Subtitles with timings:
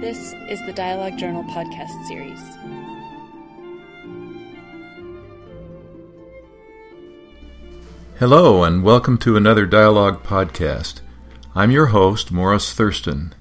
[0.00, 2.38] This is the Dialogue Journal podcast series.
[8.20, 11.00] Hello, and welcome to another Dialogue podcast.
[11.52, 13.34] I'm your host, Morris Thurston.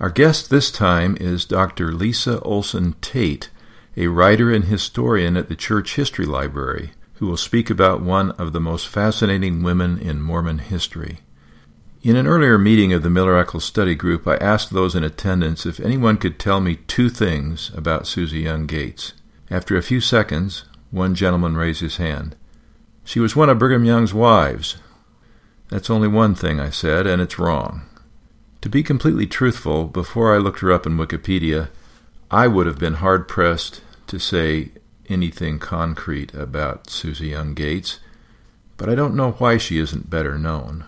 [0.00, 1.92] Our guest this time is Dr.
[1.92, 3.50] Lisa Olson Tate,
[3.94, 8.54] a writer and historian at the Church History Library, who will speak about one of
[8.54, 11.18] the most fascinating women in Mormon history.
[12.04, 15.78] In an earlier meeting of the Miller Study Group, I asked those in attendance if
[15.78, 19.12] anyone could tell me two things about Susa Young Gates.
[19.52, 22.34] After a few seconds, one gentleman raised his hand.
[23.04, 24.78] She was one of Brigham Young's wives.
[25.68, 27.82] That's only one thing, I said, and it's wrong.
[28.62, 31.68] To be completely truthful, before I looked her up in Wikipedia,
[32.32, 34.72] I would have been hard pressed to say
[35.08, 38.00] anything concrete about Susa Young Gates,
[38.76, 40.86] but I don't know why she isn't better known.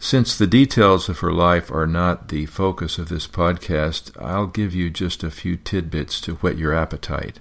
[0.00, 4.72] Since the details of her life are not the focus of this podcast, I'll give
[4.72, 7.40] you just a few tidbits to whet your appetite.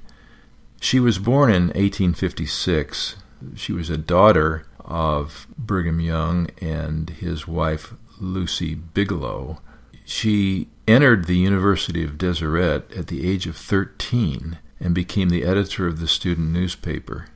[0.82, 3.16] She was born in 1856.
[3.56, 9.60] She was a daughter of Brigham Young and his wife Lucy Bigelow.
[10.04, 15.86] She entered the University of Deseret at the age of 13 and became the editor
[15.86, 17.28] of the student newspaper.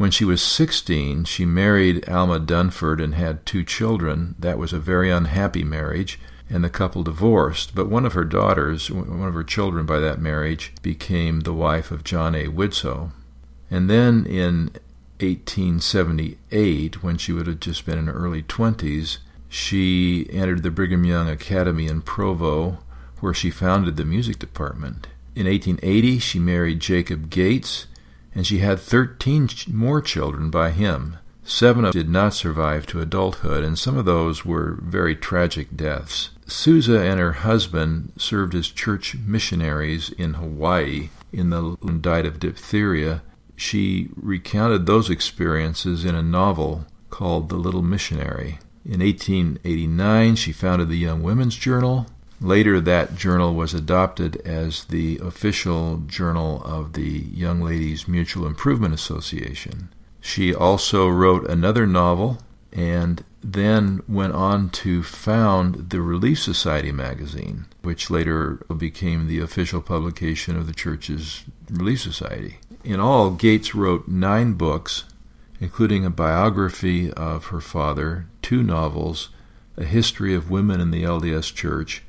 [0.00, 4.34] When she was 16, she married Alma Dunford and had two children.
[4.38, 7.74] That was a very unhappy marriage, and the couple divorced.
[7.74, 11.90] But one of her daughters, one of her children by that marriage, became the wife
[11.90, 12.46] of John A.
[12.46, 13.12] Widtsoe.
[13.70, 14.70] And then in
[15.18, 19.18] 1878, when she would have just been in her early 20s,
[19.50, 22.78] she entered the Brigham Young Academy in Provo,
[23.18, 25.08] where she founded the music department.
[25.36, 27.86] In 1880, she married Jacob Gates
[28.34, 31.18] and she had thirteen more children by him.
[31.42, 35.76] Seven of them did not survive to adulthood, and some of those were very tragic
[35.76, 36.30] deaths.
[36.46, 42.40] Susa and her husband served as church missionaries in Hawaii in the and died of
[42.40, 43.22] diphtheria.
[43.56, 48.58] She recounted those experiences in a novel called The Little Missionary.
[48.84, 52.06] In 1889, she founded the Young Women's Journal,
[52.40, 58.94] Later, that journal was adopted as the official journal of the Young Ladies Mutual Improvement
[58.94, 59.90] Association.
[60.22, 62.38] She also wrote another novel
[62.72, 69.82] and then went on to found the Relief Society magazine, which later became the official
[69.82, 72.56] publication of the church's Relief Society.
[72.84, 75.04] In all, Gates wrote nine books,
[75.60, 79.28] including a biography of her father, two novels,
[79.76, 82.02] a history of women in the LDS Church,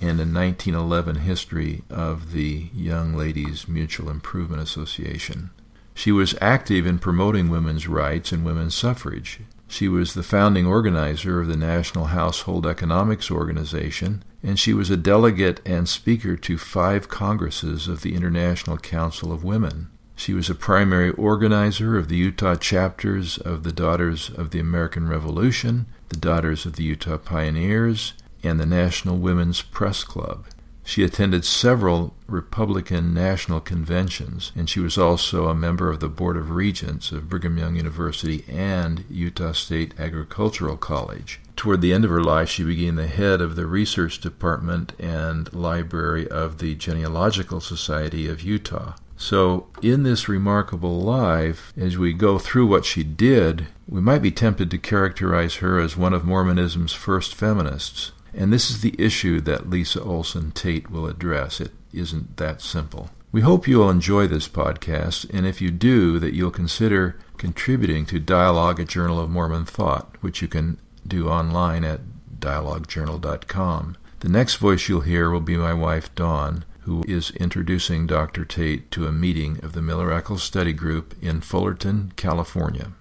[0.00, 5.50] and a 1911 history of the Young Ladies Mutual Improvement Association.
[5.94, 9.40] She was active in promoting women's rights and women's suffrage.
[9.68, 14.96] She was the founding organizer of the National Household Economics Organization, and she was a
[14.96, 19.88] delegate and speaker to five congresses of the International Council of Women.
[20.16, 25.08] She was a primary organizer of the Utah chapters of the Daughters of the American
[25.08, 28.12] Revolution, the Daughters of the Utah Pioneers,
[28.44, 30.46] and the National Women's Press Club.
[30.86, 36.36] She attended several Republican national conventions, and she was also a member of the Board
[36.36, 41.40] of Regents of Brigham Young University and Utah State Agricultural College.
[41.56, 45.50] Toward the end of her life, she became the head of the research department and
[45.54, 48.92] library of the Genealogical Society of Utah.
[49.16, 54.30] So, in this remarkable life, as we go through what she did, we might be
[54.30, 58.12] tempted to characterize her as one of Mormonism's first feminists.
[58.36, 61.60] And this is the issue that Lisa Olson Tate will address.
[61.60, 63.10] It isn't that simple.
[63.30, 68.20] We hope you'll enjoy this podcast, and if you do, that you'll consider contributing to
[68.20, 72.00] Dialogue, a Journal of Mormon Thought, which you can do online at
[72.38, 73.96] dialoguejournal.com.
[74.20, 78.44] The next voice you'll hear will be my wife, Dawn, who is introducing Dr.
[78.44, 82.92] Tate to a meeting of the Miller Eccles Study Group in Fullerton, California.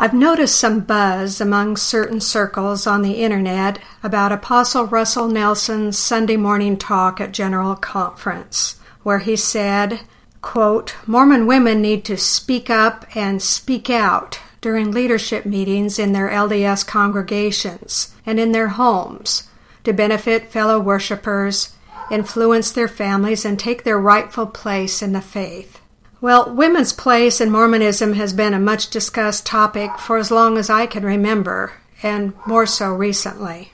[0.00, 6.36] I've noticed some buzz among certain circles on the internet about Apostle Russell Nelson's Sunday
[6.36, 10.02] morning talk at General Conference, where he said,
[10.40, 16.30] quote, Mormon women need to speak up and speak out during leadership meetings in their
[16.30, 19.48] LDS congregations and in their homes
[19.82, 21.74] to benefit fellow worshippers,
[22.08, 25.80] influence their families, and take their rightful place in the faith.
[26.20, 30.68] Well, women's place in Mormonism has been a much discussed topic for as long as
[30.68, 33.72] I can remember, and more so recently.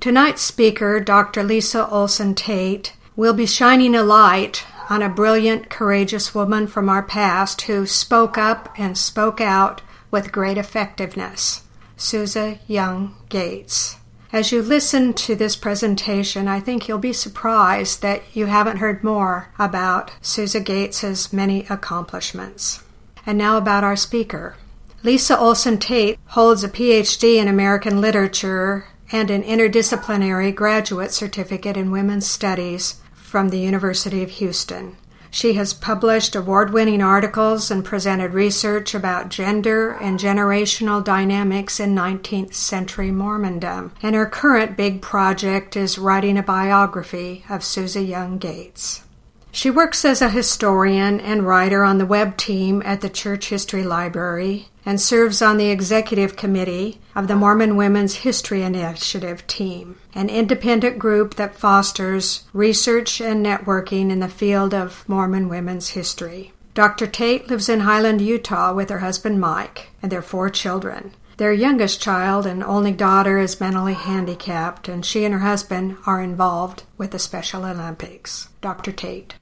[0.00, 1.42] Tonight's speaker, Dr.
[1.42, 7.02] Lisa Olson Tate, will be shining a light on a brilliant, courageous woman from our
[7.02, 11.62] past who spoke up and spoke out with great effectiveness,
[11.96, 13.96] Susa Young Gates.
[14.32, 19.04] As you listen to this presentation, I think you'll be surprised that you haven't heard
[19.04, 22.82] more about Susa Gates's many accomplishments.
[23.26, 24.56] And now about our speaker.
[25.02, 31.90] Lisa Olson Tate holds a PhD in American Literature and an interdisciplinary graduate certificate in
[31.90, 34.96] women's studies from the University of Houston.
[35.34, 41.94] She has published award winning articles and presented research about gender and generational dynamics in
[41.94, 43.92] 19th century Mormondom.
[44.02, 49.04] And her current big project is writing a biography of Susa Young Gates.
[49.50, 53.84] She works as a historian and writer on the web team at the Church History
[53.84, 60.28] Library and serves on the executive committee of the Mormon Women's History Initiative team, an
[60.28, 66.52] independent group that fosters research and networking in the field of Mormon women's history.
[66.74, 67.06] Dr.
[67.06, 71.14] Tate lives in Highland, Utah with her husband Mike and their four children.
[71.36, 76.22] Their youngest child and only daughter is mentally handicapped, and she and her husband are
[76.22, 78.48] involved with the Special Olympics.
[78.60, 78.92] Dr.
[78.92, 79.34] Tate.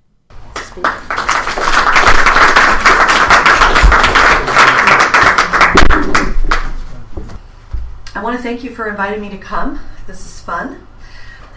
[8.13, 9.79] I want to thank you for inviting me to come.
[10.09, 10.85] This is fun.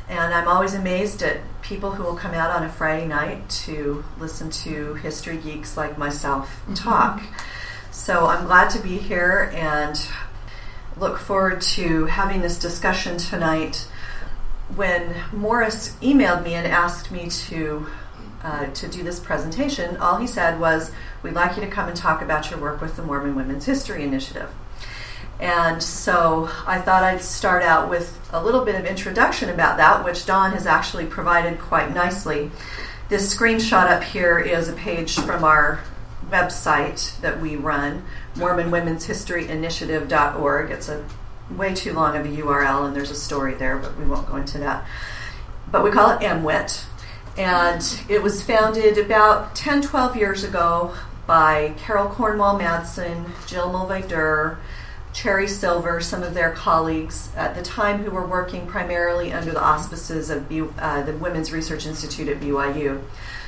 [0.07, 4.05] And I'm always amazed at people who will come out on a Friday night to
[4.19, 6.75] listen to history geeks like myself mm-hmm.
[6.75, 7.21] talk.
[7.21, 7.91] Mm-hmm.
[7.91, 9.99] So I'm glad to be here and
[10.95, 13.87] look forward to having this discussion tonight.
[14.75, 17.87] When Morris emailed me and asked me to
[18.43, 20.91] uh, to do this presentation, all he said was,
[21.23, 24.03] "We'd like you to come and talk about your work with the Mormon Women's History
[24.03, 24.49] Initiative."
[25.43, 30.05] And so I thought I'd start out with a little bit of introduction about that,
[30.05, 32.49] which Dawn has actually provided quite nicely.
[33.09, 35.81] This screenshot up here is a page from our
[36.29, 38.05] website that we run,
[38.35, 40.71] MormonWomen'sHistoryInitiative.org.
[40.71, 41.03] It's a
[41.51, 44.37] way too long of a URL, and there's a story there, but we won't go
[44.37, 44.87] into that.
[45.69, 46.85] But we call it MWIT,
[47.37, 50.95] and it was founded about 10, 12 years ago
[51.27, 54.57] by Carol Cornwall Madsen, Jill Mulvay Derr,
[55.13, 59.61] Cherry Silver, some of their colleagues at the time who were working primarily under the
[59.61, 63.01] auspices of uh, the Women's Research Institute at BYU.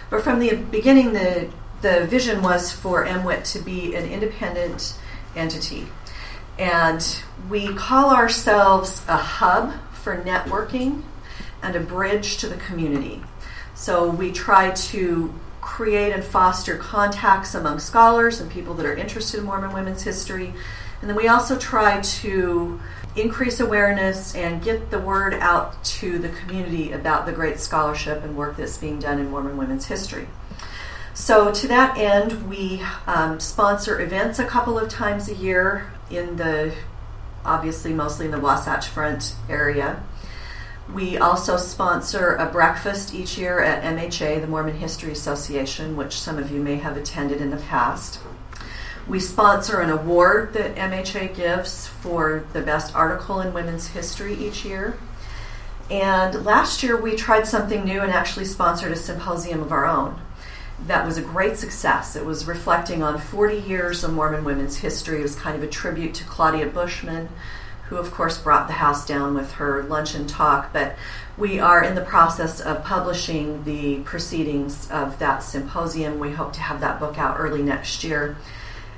[0.09, 1.49] But from the beginning, the,
[1.81, 4.95] the vision was for MWIT to be an independent
[5.35, 5.87] entity.
[6.59, 7.05] And
[7.49, 11.01] we call ourselves a hub for networking
[11.63, 13.23] and a bridge to the community.
[13.73, 19.39] So we try to create and foster contacts among scholars and people that are interested
[19.39, 20.53] in Mormon women's history
[21.05, 22.81] and then we also try to
[23.15, 28.35] increase awareness and get the word out to the community about the great scholarship and
[28.35, 30.27] work that's being done in Mormon women's history.
[31.13, 36.37] So, to that end, we um, sponsor events a couple of times a year in
[36.37, 36.73] the,
[37.45, 40.01] obviously, mostly in the Wasatch Front area.
[40.91, 46.39] We also sponsor a breakfast each year at MHA, the Mormon History Association, which some
[46.39, 48.17] of you may have attended in the past.
[49.07, 54.65] We sponsor an award that MHA gives for the best article in women's history each
[54.65, 54.97] year.
[55.91, 60.19] And last year we tried something new and actually sponsored a symposium of our own.
[60.87, 62.15] That was a great success.
[62.15, 65.19] It was reflecting on 40 years of Mormon women's history.
[65.19, 67.29] It was kind of a tribute to Claudia Bushman,
[67.89, 70.73] who, of course, brought the house down with her luncheon talk.
[70.73, 70.95] But
[71.37, 76.17] we are in the process of publishing the proceedings of that symposium.
[76.19, 78.35] We hope to have that book out early next year.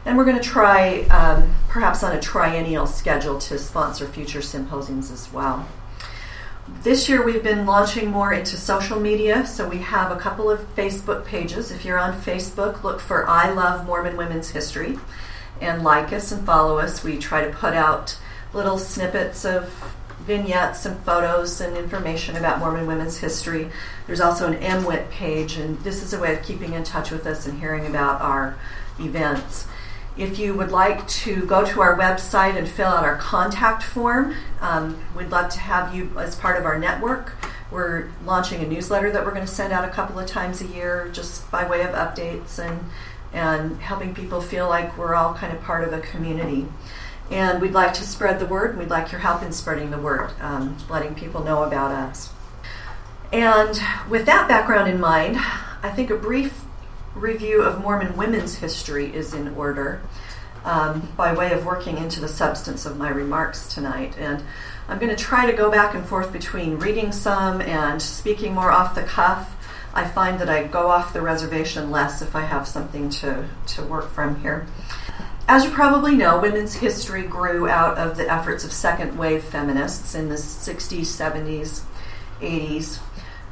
[0.07, 5.11] And we're going to try, um, perhaps on a triennial schedule, to sponsor future symposiums
[5.11, 5.67] as well.
[6.81, 10.61] This year we've been launching more into social media, so we have a couple of
[10.77, 11.71] Facebook pages.
[11.71, 14.97] If you're on Facebook, look for I Love Mormon Women's History
[15.59, 17.03] and like us and follow us.
[17.03, 18.17] We try to put out
[18.53, 19.73] little snippets of
[20.21, 23.71] vignettes and photos and information about Mormon women's history.
[24.05, 27.27] There's also an MWIT page, and this is a way of keeping in touch with
[27.27, 28.57] us and hearing about our
[29.01, 29.67] events.
[30.17, 34.35] If you would like to go to our website and fill out our contact form,
[34.61, 37.33] um, we'd love to have you as part of our network.
[37.69, 40.65] We're launching a newsletter that we're going to send out a couple of times a
[40.65, 42.89] year just by way of updates and,
[43.31, 46.67] and helping people feel like we're all kind of part of a community.
[47.29, 49.99] And we'd like to spread the word, and we'd like your help in spreading the
[49.99, 52.31] word, um, letting people know about us.
[53.31, 55.37] And with that background in mind,
[55.83, 56.63] I think a brief
[57.17, 60.01] review of Mormon women's history is in order
[60.63, 64.15] um, by way of working into the substance of my remarks tonight.
[64.17, 64.43] And
[64.87, 68.71] I'm going to try to go back and forth between reading some and speaking more
[68.71, 69.53] off the cuff.
[69.93, 73.83] I find that I go off the reservation less if I have something to, to
[73.83, 74.67] work from here.
[75.47, 80.13] as you probably know, women's history grew out of the efforts of second wave feminists
[80.13, 81.81] in the 60s, 70s,
[82.41, 82.99] 80s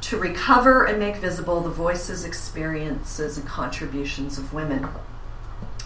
[0.06, 4.86] to recover and make visible the voices, experiences, and contributions of women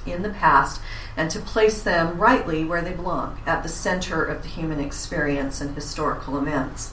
[0.05, 0.83] in the past
[1.17, 5.63] and to place them rightly where they belong, at the center of the human experience
[5.63, 6.93] and historical events.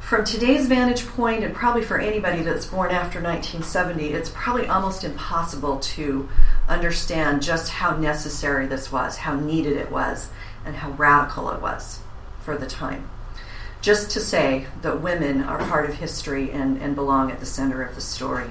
[0.00, 5.04] From today's vantage point, and probably for anybody that's born after 1970, it's probably almost
[5.04, 6.28] impossible to
[6.68, 10.28] understand just how necessary this was, how needed it was,
[10.66, 12.00] and how radical it was
[12.40, 13.08] for the time.
[13.80, 17.82] Just to say that women are part of history and, and belong at the center
[17.82, 18.50] of the story.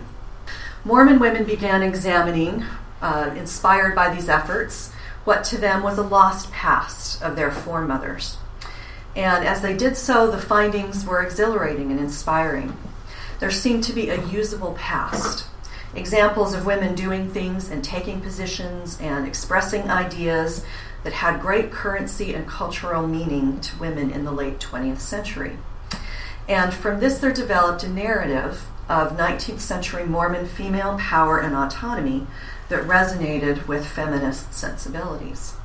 [0.86, 2.64] Mormon women began examining,
[3.02, 4.92] uh, inspired by these efforts,
[5.26, 8.38] what to them was a lost past of their foremothers.
[9.16, 12.78] And as they did so, the findings were exhilarating and inspiring.
[13.40, 15.48] There seemed to be a usable past
[15.96, 20.64] examples of women doing things and taking positions and expressing ideas
[21.04, 25.58] that had great currency and cultural meaning to women in the late 20th century.
[26.48, 32.25] And from this, there developed a narrative of 19th century Mormon female power and autonomy
[32.70, 35.56] that resonated with feminist sensibilities.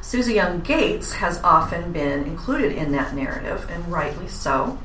[0.00, 4.78] Susa Young Gates has often been included in that narrative, and rightly so.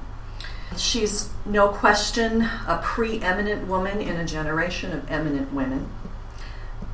[0.77, 5.89] She's no question a preeminent woman in a generation of eminent women.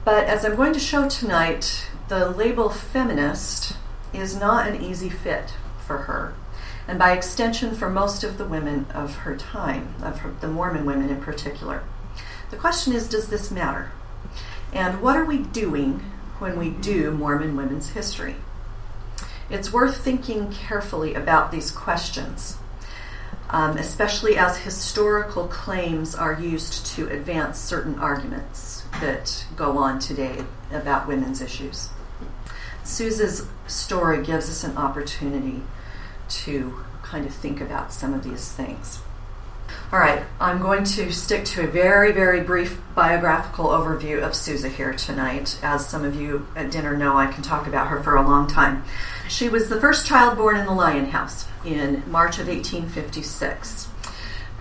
[0.05, 3.77] But as I'm going to show tonight, the label feminist
[4.13, 5.53] is not an easy fit
[5.85, 6.33] for her,
[6.87, 10.85] and by extension for most of the women of her time, of her, the Mormon
[10.85, 11.83] women in particular.
[12.51, 13.91] The question is does this matter?
[14.73, 15.99] And what are we doing
[16.39, 18.35] when we do Mormon women's history?
[19.49, 22.57] It's worth thinking carefully about these questions
[23.53, 30.43] um, especially as historical claims are used to advance certain arguments that go on today
[30.71, 31.89] about women's issues.
[32.83, 35.63] Susan's story gives us an opportunity
[36.29, 38.99] to kind of think about some of these things.
[39.91, 44.67] All right, I'm going to stick to a very, very brief biographical overview of Susa
[44.67, 45.59] here tonight.
[45.61, 48.47] As some of you at dinner know, I can talk about her for a long
[48.47, 48.83] time.
[49.29, 53.87] She was the first child born in the Lion House in March of 1856.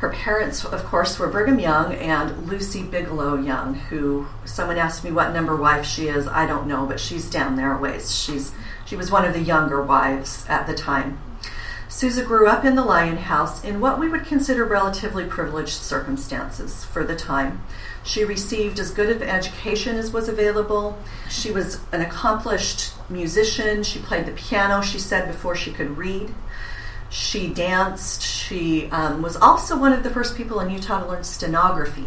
[0.02, 5.12] Her parents, of course, were Brigham Young and Lucy Bigelow Young, who someone asked me
[5.12, 6.26] what number wife she is.
[6.26, 8.12] I don't know, but she's down there a ways.
[8.12, 8.50] She's
[8.84, 11.20] she was one of the younger wives at the time.
[11.88, 16.84] Susa grew up in the Lion House in what we would consider relatively privileged circumstances
[16.84, 17.62] for the time.
[18.02, 20.98] She received as good of education as was available.
[21.30, 23.84] She was an accomplished musician.
[23.84, 26.34] She played the piano, she said, before she could read.
[27.12, 28.22] She danced.
[28.22, 32.06] She um, was also one of the first people in Utah to learn stenography.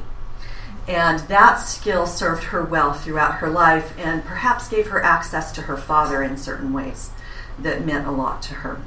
[0.87, 5.63] And that skill served her well throughout her life and perhaps gave her access to
[5.63, 7.11] her father in certain ways
[7.59, 8.81] that meant a lot to her.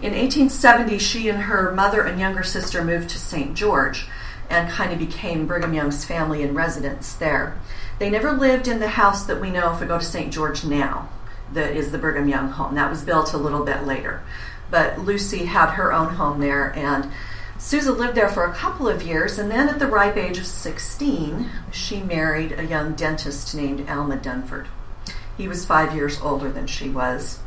[0.00, 3.54] In 1870, she and her mother and younger sister moved to St.
[3.54, 4.06] George
[4.48, 7.58] and kind of became Brigham Young's family in residence there.
[7.98, 10.32] They never lived in the house that we know if we go to St.
[10.32, 11.10] George now,
[11.52, 12.74] that is the Brigham Young home.
[12.74, 14.22] That was built a little bit later
[14.70, 17.10] but Lucy had her own home there, and
[17.58, 20.46] Susa lived there for a couple of years, and then at the ripe age of
[20.46, 24.66] 16, she married a young dentist named Alma Dunford.
[25.36, 27.40] He was five years older than she was,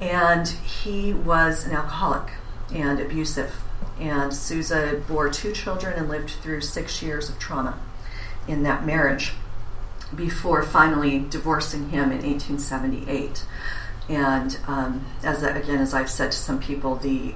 [0.00, 2.32] and he was an alcoholic
[2.72, 3.54] and abusive.
[3.98, 7.78] And Susa bore two children and lived through six years of trauma
[8.46, 9.32] in that marriage
[10.14, 13.44] before finally divorcing him in 1878.
[14.08, 17.34] And um, as again, as I've said to some people, the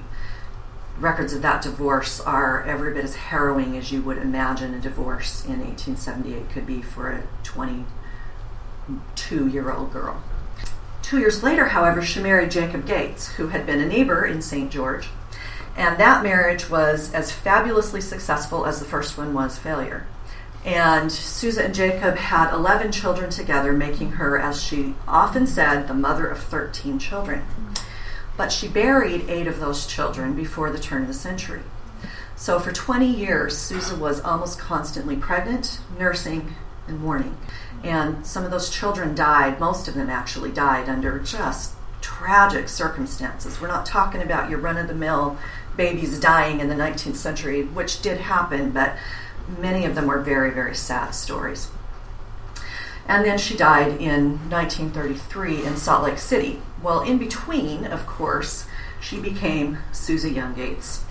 [0.99, 5.43] records of that divorce are every bit as harrowing as you would imagine a divorce
[5.43, 10.23] in 1878 could be for a 22 year old girl.
[11.01, 14.71] Two years later, however, she married Jacob Gates, who had been a neighbor in St.
[14.71, 15.09] George,
[15.75, 20.05] and that marriage was as fabulously successful as the first one was failure.
[20.63, 25.93] And Susan and Jacob had 11 children together, making her, as she often said, the
[25.93, 27.45] mother of 13 children.
[28.37, 31.61] But she buried eight of those children before the turn of the century.
[32.35, 36.55] So for 20 years, Susan was almost constantly pregnant, nursing,
[36.87, 37.37] and mourning.
[37.83, 43.59] And some of those children died, most of them actually died under just tragic circumstances.
[43.59, 45.37] We're not talking about your run of the mill
[45.77, 48.95] babies dying in the 19th century, which did happen, but
[49.59, 51.69] many of them were very, very sad stories.
[53.07, 56.61] And then she died in 1933 in Salt Lake City.
[56.81, 58.65] Well, in between, of course,
[58.99, 61.03] she became Susa Young Gates,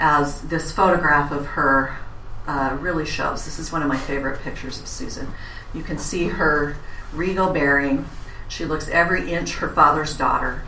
[0.00, 1.98] as this photograph of her
[2.46, 3.44] uh, really shows.
[3.44, 5.32] This is one of my favorite pictures of Susan.
[5.72, 6.76] You can see her
[7.12, 8.06] regal bearing,
[8.48, 10.62] She looks every inch her father's daughter.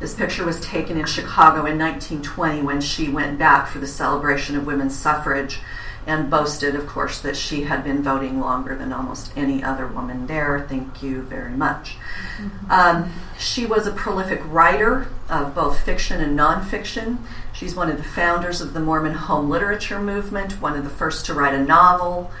[0.00, 4.56] This picture was taken in Chicago in 1920 when she went back for the celebration
[4.56, 5.60] of women's suffrage
[6.06, 10.26] and boasted, of course, that she had been voting longer than almost any other woman
[10.26, 10.66] there.
[10.68, 11.96] Thank you very much.
[12.38, 12.70] Mm-hmm.
[12.70, 17.18] Um, she was a prolific writer of both fiction and nonfiction.
[17.52, 21.26] She's one of the founders of the Mormon home literature movement, one of the first
[21.26, 22.32] to write a novel.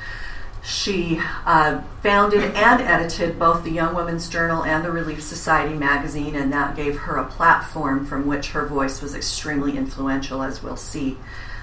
[0.64, 6.36] She uh, founded and edited both the Young Women's Journal and the Relief Society magazine,
[6.36, 10.76] and that gave her a platform from which her voice was extremely influential, as we'll
[10.76, 11.16] see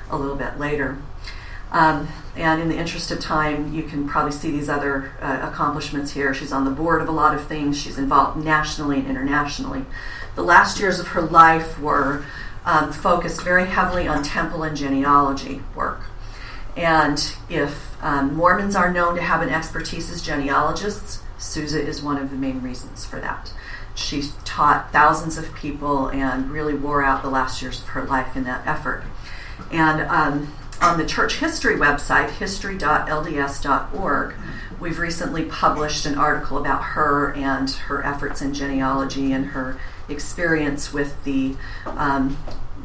[0.10, 0.98] a little bit later.
[1.72, 6.12] Um, and in the interest of time, you can probably see these other uh, accomplishments
[6.12, 6.34] here.
[6.34, 9.86] She's on the board of a lot of things, she's involved nationally and internationally.
[10.36, 12.26] The last years of her life were
[12.66, 16.02] um, focused very heavily on temple and genealogy work.
[16.76, 22.18] And if um, Mormons are known to have an expertise as genealogists, Susa is one
[22.18, 23.52] of the main reasons for that.
[23.96, 28.36] She taught thousands of people and really wore out the last years of her life
[28.36, 29.04] in that effort.
[29.72, 34.36] And um, on the church history website, history.lds.org,
[34.80, 40.94] we've recently published an article about her and her efforts in genealogy and her experience
[40.94, 41.56] with the
[41.86, 42.38] um,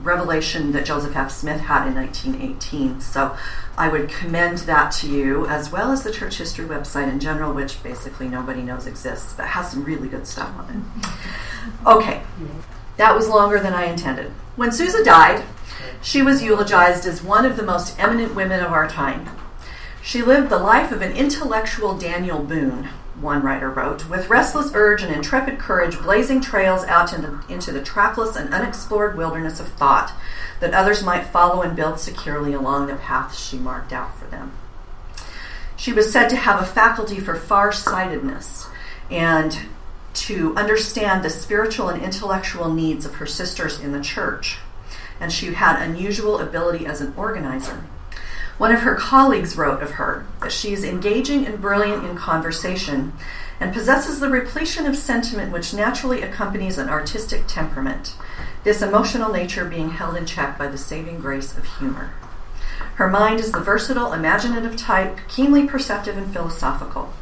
[0.02, 1.30] revelation that Joseph F.
[1.30, 3.00] Smith had in 1918.
[3.00, 3.36] So
[3.78, 7.52] I would commend that to you, as well as the church history website in general,
[7.52, 11.86] which basically nobody knows exists, but has some really good stuff on it.
[11.86, 12.22] Okay,
[12.96, 14.32] that was longer than I intended.
[14.56, 15.44] When Susa died,
[16.04, 19.26] she was eulogized as one of the most eminent women of our time.
[20.02, 25.02] She lived the life of an intellectual Daniel Boone, one writer wrote, with restless urge
[25.02, 30.12] and intrepid courage blazing trails out into, into the trackless and unexplored wilderness of thought
[30.60, 34.52] that others might follow and build securely along the paths she marked out for them.
[35.74, 38.66] She was said to have a faculty for far sightedness
[39.10, 39.58] and
[40.12, 44.58] to understand the spiritual and intellectual needs of her sisters in the church
[45.20, 47.84] and she had unusual ability as an organizer.
[48.56, 53.12] One of her colleagues wrote of her that she is engaging and brilliant in conversation
[53.58, 58.14] and possesses the repletion of sentiment which naturally accompanies an artistic temperament,
[58.62, 62.12] this emotional nature being held in check by the saving grace of humor.
[62.96, 67.12] Her mind is the versatile, imaginative type, keenly perceptive and philosophical.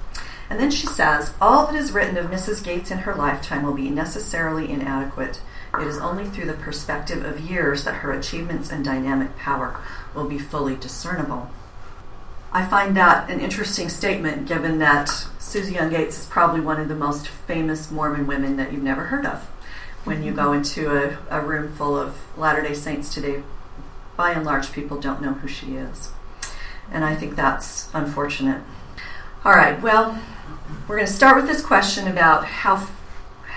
[0.50, 2.62] And then she says, All that is written of Mrs.
[2.62, 5.40] Gates in her lifetime will be necessarily inadequate
[5.80, 9.80] it is only through the perspective of years that her achievements and dynamic power
[10.14, 11.50] will be fully discernible.
[12.52, 15.08] I find that an interesting statement given that
[15.38, 19.04] Susa Young Gates is probably one of the most famous Mormon women that you've never
[19.04, 19.40] heard of.
[20.04, 23.42] When you go into a, a room full of Latter day Saints today,
[24.16, 26.10] by and large, people don't know who she is.
[26.90, 28.60] And I think that's unfortunate.
[29.44, 30.20] All right, well,
[30.86, 32.88] we're going to start with this question about how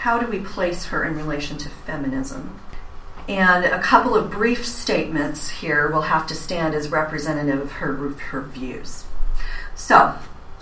[0.06, 2.60] how do we place her in relation to feminism?
[3.28, 7.96] And a couple of brief statements here will have to stand as representative of her,
[7.96, 9.06] her views.
[9.74, 10.14] So,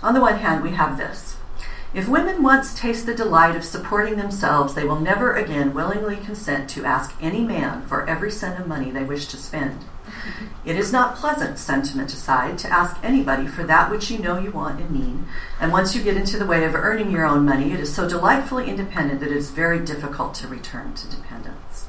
[0.02, 1.36] on the one hand, we have this.
[1.92, 6.70] If women once taste the delight of supporting themselves, they will never again willingly consent
[6.70, 9.84] to ask any man for every cent of money they wish to spend.
[10.64, 14.50] It is not pleasant, sentiment aside, to ask anybody for that which you know you
[14.50, 15.24] want and need.
[15.60, 18.08] And once you get into the way of earning your own money, it is so
[18.08, 21.86] delightfully independent that it is very difficult to return to dependence.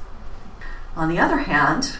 [0.94, 1.96] On the other hand,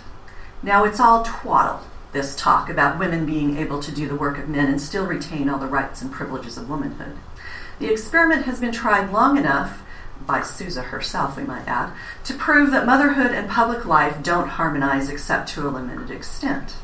[0.63, 1.81] now it's all twaddle,
[2.13, 5.49] this talk about women being able to do the work of men and still retain
[5.49, 7.17] all the rights and privileges of womanhood.
[7.79, 9.83] The experiment has been tried long enough
[10.27, 11.93] by Susa herself, we might add,
[12.25, 16.77] to prove that motherhood and public life don't harmonize except to a limited extent.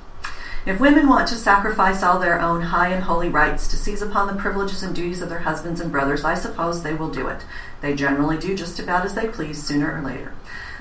[0.65, 4.29] If women want to sacrifice all their own high and holy rights to seize upon
[4.29, 7.45] the privileges and duties of their husbands and brothers, I suppose they will do it.
[7.81, 10.35] They generally do just about as they please sooner or later.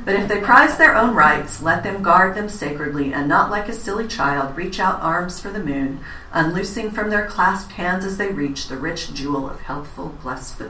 [0.06, 3.70] But if they prize their own rights, let them guard them sacredly, and not like
[3.70, 6.00] a silly child reach out arms for the moon,
[6.32, 10.62] unloosing from their clasped hands as they reach the rich jewel of healthful, blessed,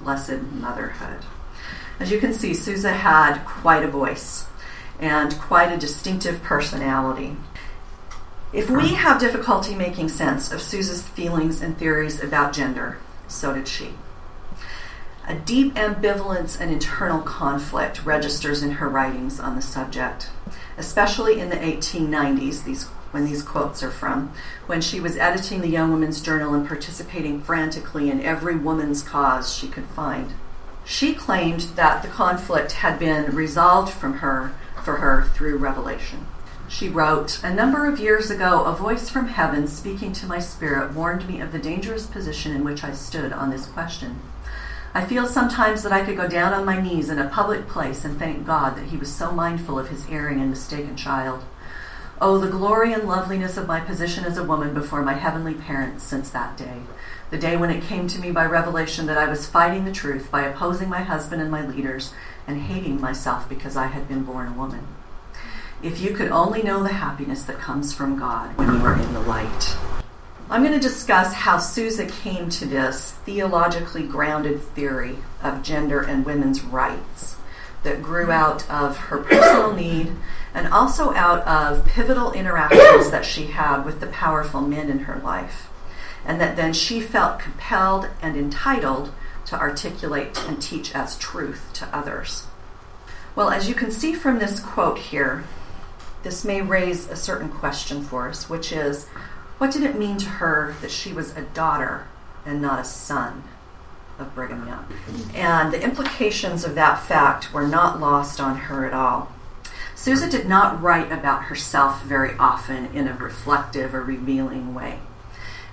[0.00, 1.24] blessed motherhood.
[1.98, 4.46] As you can see, Susa had quite a voice
[5.00, 7.36] and quite a distinctive personality.
[8.52, 13.66] If we have difficulty making sense of Susa's feelings and theories about gender, so did
[13.66, 13.90] she.
[15.26, 20.30] A deep ambivalence and internal conflict registers in her writings on the subject,
[20.78, 24.32] especially in the 1890s, these, when these quotes are from,
[24.66, 29.52] when she was editing the Young Women's Journal and participating frantically in every woman's cause
[29.52, 30.32] she could find.
[30.88, 36.28] She claimed that the conflict had been resolved from her for her through revelation.
[36.68, 40.94] She wrote, A number of years ago, a voice from heaven speaking to my spirit
[40.94, 44.20] warned me of the dangerous position in which I stood on this question.
[44.94, 48.04] I feel sometimes that I could go down on my knees in a public place
[48.04, 51.42] and thank God that He was so mindful of His erring and mistaken child.
[52.20, 56.04] Oh, the glory and loveliness of my position as a woman before my heavenly parents
[56.04, 56.82] since that day.
[57.28, 60.30] The day when it came to me by revelation that I was fighting the truth
[60.30, 62.14] by opposing my husband and my leaders
[62.46, 64.86] and hating myself because I had been born a woman.
[65.82, 69.12] If you could only know the happiness that comes from God when you are in
[69.12, 69.76] the light.
[70.48, 76.24] I'm going to discuss how Susa came to this theologically grounded theory of gender and
[76.24, 77.34] women's rights
[77.82, 80.12] that grew out of her personal need
[80.54, 85.20] and also out of pivotal interactions that she had with the powerful men in her
[85.24, 85.68] life.
[86.26, 89.12] And that then she felt compelled and entitled
[89.46, 92.46] to articulate and teach as truth to others.
[93.36, 95.44] Well, as you can see from this quote here,
[96.22, 99.06] this may raise a certain question for us, which is
[99.58, 102.08] what did it mean to her that she was a daughter
[102.44, 103.44] and not a son
[104.18, 104.86] of Brigham Young?
[105.34, 109.32] And the implications of that fact were not lost on her at all.
[109.94, 114.98] Susa did not write about herself very often in a reflective or revealing way.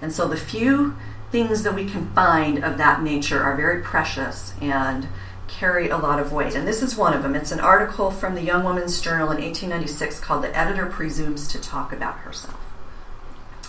[0.03, 0.97] And so the few
[1.31, 5.07] things that we can find of that nature are very precious and
[5.47, 6.55] carry a lot of weight.
[6.55, 7.35] And this is one of them.
[7.35, 11.61] It's an article from the Young Woman's Journal in 1896 called The Editor Presumes to
[11.61, 12.59] Talk About Herself.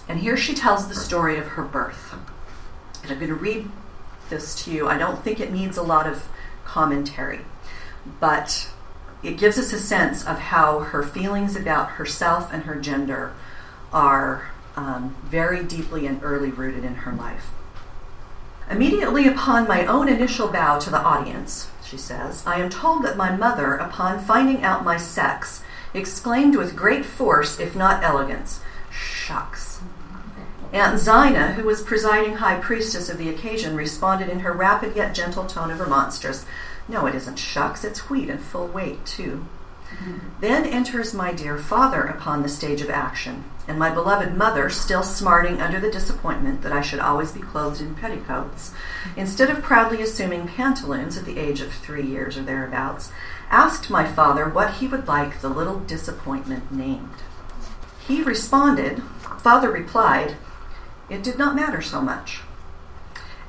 [0.08, 2.16] And here she tells the story of her birth.
[3.02, 3.70] And I'm going to read
[4.28, 4.88] this to you.
[4.88, 6.26] I don't think it needs a lot of
[6.64, 7.42] commentary,
[8.18, 8.68] but
[9.22, 13.34] it gives us a sense of how her feelings about herself and her gender
[13.92, 17.50] are um, very deeply and early rooted in her life.
[18.70, 23.16] Immediately upon my own initial bow to the audience, she says, I am told that
[23.16, 28.60] my mother, upon finding out my sex, exclaimed with great force, if not elegance,
[28.90, 29.80] Shucks.
[30.72, 35.14] Aunt Zina, who was presiding high priestess of the occasion, responded in her rapid yet
[35.14, 36.44] gentle tone of remonstrance
[36.88, 39.46] no, it isn't shucks, it's wheat and full weight, too.
[39.90, 40.18] Mm-hmm.
[40.40, 45.02] Then enters my dear father upon the stage of action, and my beloved mother, still
[45.02, 48.72] smarting under the disappointment that I should always be clothed in petticoats,
[49.16, 53.10] instead of proudly assuming pantaloons at the age of three years or thereabouts,
[53.50, 57.22] asked my father what he would like the little disappointment named.
[58.06, 59.02] He responded,
[59.38, 60.36] father replied,
[61.08, 62.42] it did not matter so much,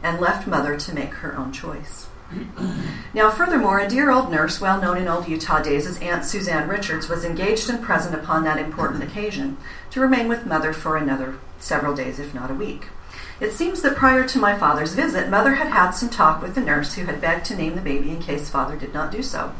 [0.01, 2.04] and left mother to make her own choice.
[3.13, 6.67] Now, furthermore, a dear old nurse, well known in old Utah days as Aunt Suzanne
[6.67, 9.57] Richards, was engaged and present upon that important occasion
[9.91, 12.87] to remain with Mother for another several days, if not a week.
[13.39, 16.61] It seems that prior to my father's visit, Mother had had some talk with the
[16.61, 19.53] nurse who had begged to name the baby in case Father did not do so.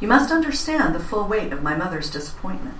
[0.00, 2.76] You must understand the full weight of my mother's disappointment,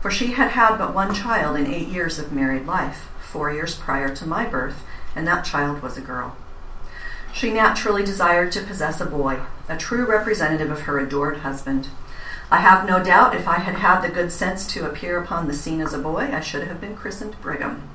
[0.00, 3.74] for she had had but one child in eight years of married life, four years
[3.74, 4.82] prior to my birth,
[5.16, 6.36] and that child was a girl.
[7.34, 11.88] She naturally desired to possess a boy, a true representative of her adored husband.
[12.48, 15.52] I have no doubt if I had had the good sense to appear upon the
[15.52, 17.90] scene as a boy, I should have been christened Brigham,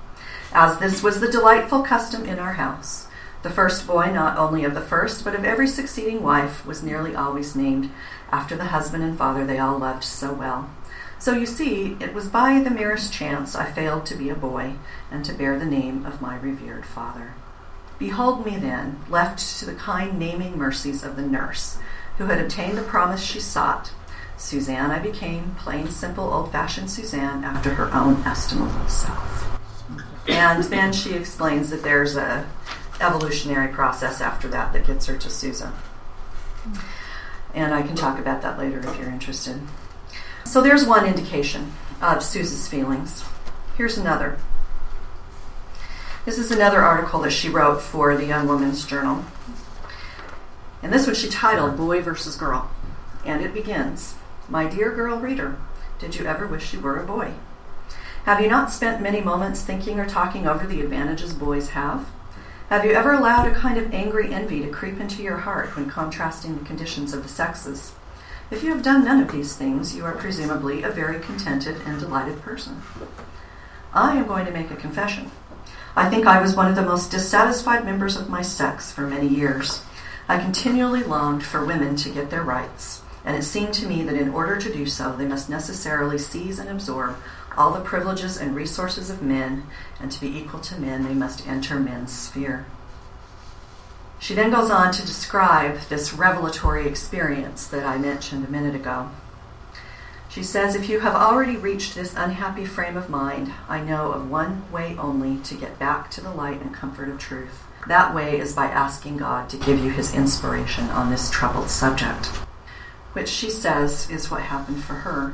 [0.51, 3.07] as this was the delightful custom in our house.
[3.41, 7.15] The first boy, not only of the first, but of every succeeding wife, was nearly
[7.15, 7.89] always named
[8.33, 10.69] after the husband and father they all loved so well.
[11.17, 14.73] So you see, it was by the merest chance I failed to be a boy
[15.09, 17.35] and to bear the name of my revered father.
[17.99, 21.77] Behold me then, left to the kind naming mercies of the nurse,
[22.17, 23.91] who had obtained the promise she sought.
[24.37, 29.45] Suzanne I became, plain, simple, old fashioned Suzanne, after her own estimable self.
[30.29, 32.49] And then she explains that there's a
[33.01, 35.73] evolutionary process after that that gets her to Susan.
[37.53, 39.59] And I can talk about that later if you're interested.
[40.45, 43.25] So there's one indication of Susan's feelings.
[43.75, 44.37] Here's another.
[46.29, 49.25] This is another article that she wrote for the Young Woman's Journal.
[50.83, 52.69] And this one she titled Boy versus Girl.
[53.25, 54.13] And it begins
[54.47, 55.57] My dear girl reader,
[55.97, 57.33] did you ever wish you were a boy?
[58.25, 62.07] Have you not spent many moments thinking or talking over the advantages boys have?
[62.69, 65.89] Have you ever allowed a kind of angry envy to creep into your heart when
[65.89, 67.93] contrasting the conditions of the sexes?
[68.51, 71.99] If you have done none of these things, you are presumably a very contented and
[71.99, 72.83] delighted person.
[73.95, 75.31] I am going to make a confession.
[75.95, 79.27] I think I was one of the most dissatisfied members of my sex for many
[79.27, 79.81] years.
[80.27, 84.15] I continually longed for women to get their rights, and it seemed to me that
[84.15, 87.17] in order to do so, they must necessarily seize and absorb
[87.57, 89.63] all the privileges and resources of men,
[89.99, 92.65] and to be equal to men, they must enter men's sphere.
[94.19, 99.09] She then goes on to describe this revelatory experience that I mentioned a minute ago.
[100.29, 104.29] She says, If you have already reached this unhappy frame of mind, I know of
[104.29, 107.63] one way only to get back to the light and comfort of truth.
[107.87, 112.27] That way is by asking God to give you his inspiration on this troubled subject,
[113.13, 115.33] which she says is what happened for her.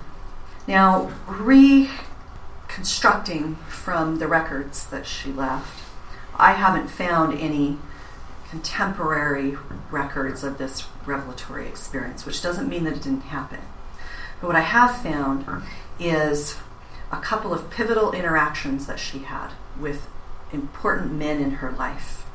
[0.65, 5.83] Now, reconstructing from the records that she left,
[6.37, 7.79] I haven't found any
[8.49, 9.57] contemporary
[9.91, 13.59] records of this revelatory experience, which doesn't mean that it didn't happen.
[14.45, 15.43] But what I have found
[15.99, 16.57] is
[17.11, 20.07] a couple of pivotal interactions that she had with
[20.53, 22.27] important men in her life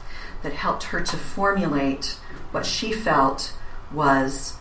[0.42, 2.18] that helped her to formulate
[2.50, 3.56] what she felt
[3.92, 4.56] was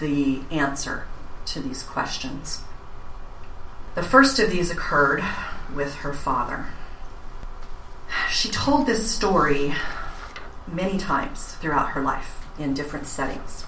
[0.00, 1.06] the answer
[1.46, 2.62] to these questions.
[3.94, 5.22] The first of these occurred
[5.72, 6.66] with her father.
[8.28, 9.72] She told this story
[10.66, 13.66] many times throughout her life in different settings.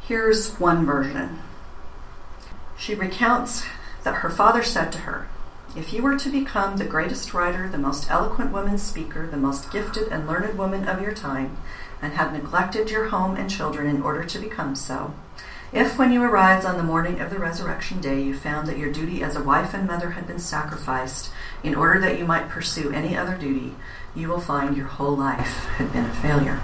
[0.00, 1.40] Here's one version.
[2.78, 3.64] She recounts
[4.04, 5.28] that her father said to her,
[5.76, 9.72] If you were to become the greatest writer, the most eloquent woman speaker, the most
[9.72, 11.56] gifted and learned woman of your time,
[12.00, 15.12] and had neglected your home and children in order to become so,
[15.72, 18.90] if when you arise on the morning of the resurrection day you found that your
[18.90, 21.30] duty as a wife and mother had been sacrificed
[21.62, 23.74] in order that you might pursue any other duty,
[24.14, 26.58] you will find your whole life had been a failure.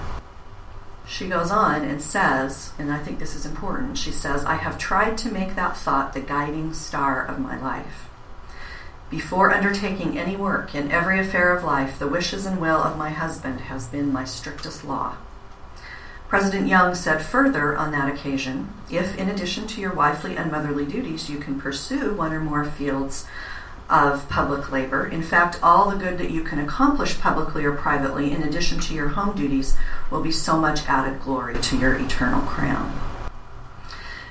[1.07, 4.79] She goes on and says, and I think this is important, she says, I have
[4.79, 8.09] tried to make that thought the guiding star of my life.
[9.11, 13.11] Before undertaking any work in every affair of life, the wishes and will of my
[13.11, 15.17] husband has been my strictest law.
[16.29, 20.85] President Young said further on that occasion if, in addition to your wifely and motherly
[20.85, 23.27] duties, you can pursue one or more fields
[23.91, 25.07] of public labor.
[25.07, 28.95] In fact, all the good that you can accomplish publicly or privately, in addition to
[28.95, 29.77] your home duties,
[30.11, 32.99] will be so much added glory to your eternal crown.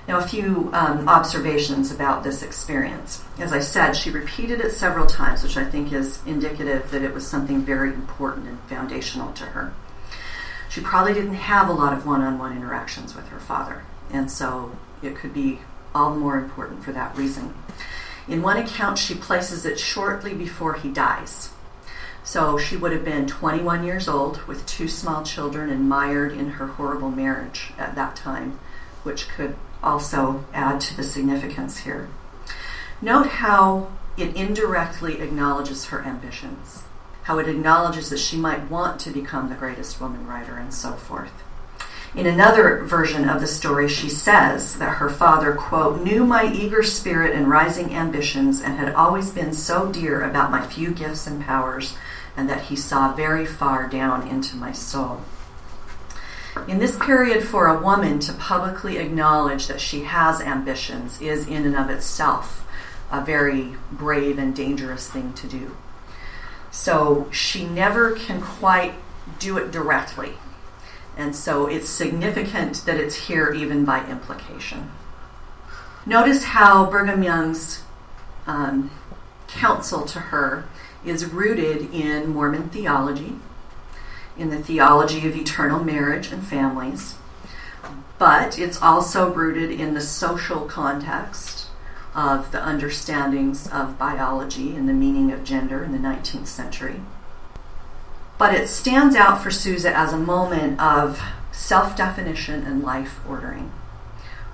[0.08, 3.24] Now, a few um, observations about this experience.
[3.40, 7.14] As I said, she repeated it several times, which I think is indicative that it
[7.14, 9.74] was something very important and foundational to her.
[10.70, 14.30] She probably didn't have a lot of one on one interactions with her father, and
[14.30, 15.60] so it could be
[15.96, 17.54] all the more important for that reason.
[18.28, 21.50] In one account, she places it shortly before he dies.
[22.24, 26.52] So she would have been 21 years old with two small children and mired in
[26.52, 28.60] her horrible marriage at that time,
[29.04, 32.08] which could also add to the significance here.
[33.02, 36.84] Note how it indirectly acknowledges her ambitions,
[37.24, 40.94] how it acknowledges that she might want to become the greatest woman writer, and so
[40.94, 41.34] forth.
[42.16, 46.84] In another version of the story, she says that her father, quote, knew my eager
[46.84, 51.44] spirit and rising ambitions and had always been so dear about my few gifts and
[51.44, 51.98] powers,
[52.38, 55.22] and that he saw very far down into my soul.
[56.68, 61.66] In this period, for a woman to publicly acknowledge that she has ambitions is, in
[61.66, 62.64] and of itself,
[63.12, 65.76] a very brave and dangerous thing to do.
[66.70, 68.94] So she never can quite
[69.40, 70.38] do it directly.
[71.18, 74.92] And so it's significant that it's here even by implication.
[76.06, 77.84] Notice how Brigham Young's
[78.48, 78.92] um,
[79.48, 80.66] counsel to her
[81.06, 83.36] is rooted in Mormon theology,
[84.38, 87.16] in the theology of eternal marriage and families,
[88.18, 91.68] but it's also rooted in the social context
[92.16, 97.02] of the understandings of biology and the meaning of gender in the 19th century.
[98.44, 103.72] But it stands out for Susa as a moment of self definition and life ordering.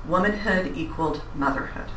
[0.07, 1.89] Womanhood equaled motherhood.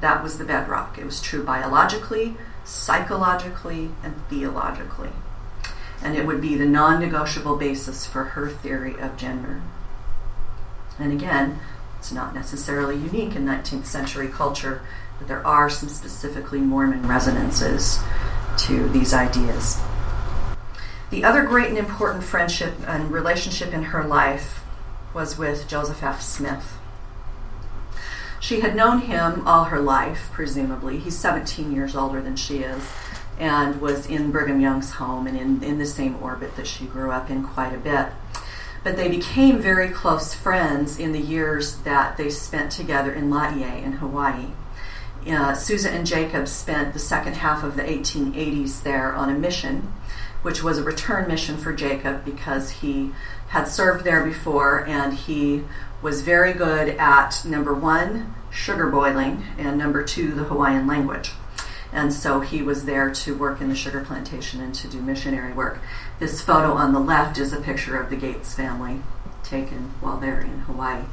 [0.00, 0.96] That was the bedrock.
[0.96, 5.10] It was true biologically, psychologically, and theologically.
[6.00, 9.60] And it would be the non negotiable basis for her theory of gender.
[11.00, 11.58] And again,
[11.98, 14.82] it's not necessarily unique in 19th century culture,
[15.18, 17.98] but there are some specifically Mormon resonances
[18.58, 19.80] to these ideas.
[21.10, 24.62] The other great and important friendship and relationship in her life
[25.14, 26.20] was with Joseph F.
[26.20, 26.76] Smith.
[28.40, 30.98] She had known him all her life, presumably.
[30.98, 32.86] He's 17 years older than she is,
[33.38, 37.10] and was in Brigham Young's home and in, in the same orbit that she grew
[37.10, 38.08] up in quite a bit.
[38.84, 43.82] But they became very close friends in the years that they spent together in Laie
[43.82, 44.48] in Hawaii.
[45.26, 49.92] Uh, Susa and Jacob spent the second half of the 1880s there on a mission
[50.42, 53.10] which was a return mission for Jacob because he
[53.48, 55.64] had served there before and he
[56.02, 61.32] was very good at number one, sugar boiling, and number two, the Hawaiian language.
[61.92, 65.52] And so he was there to work in the sugar plantation and to do missionary
[65.52, 65.80] work.
[66.18, 69.00] This photo on the left is a picture of the Gates family
[69.42, 71.04] taken while they're in Hawaii.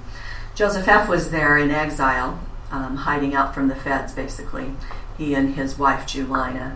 [0.54, 1.08] Joseph F.
[1.08, 2.40] was there in exile,
[2.72, 4.74] um, hiding out from the feds, basically.
[5.18, 6.76] He and his wife, Julina.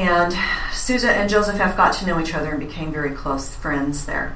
[0.00, 0.34] And
[0.72, 1.76] Susa and Joseph F.
[1.76, 4.34] got to know each other and became very close friends there.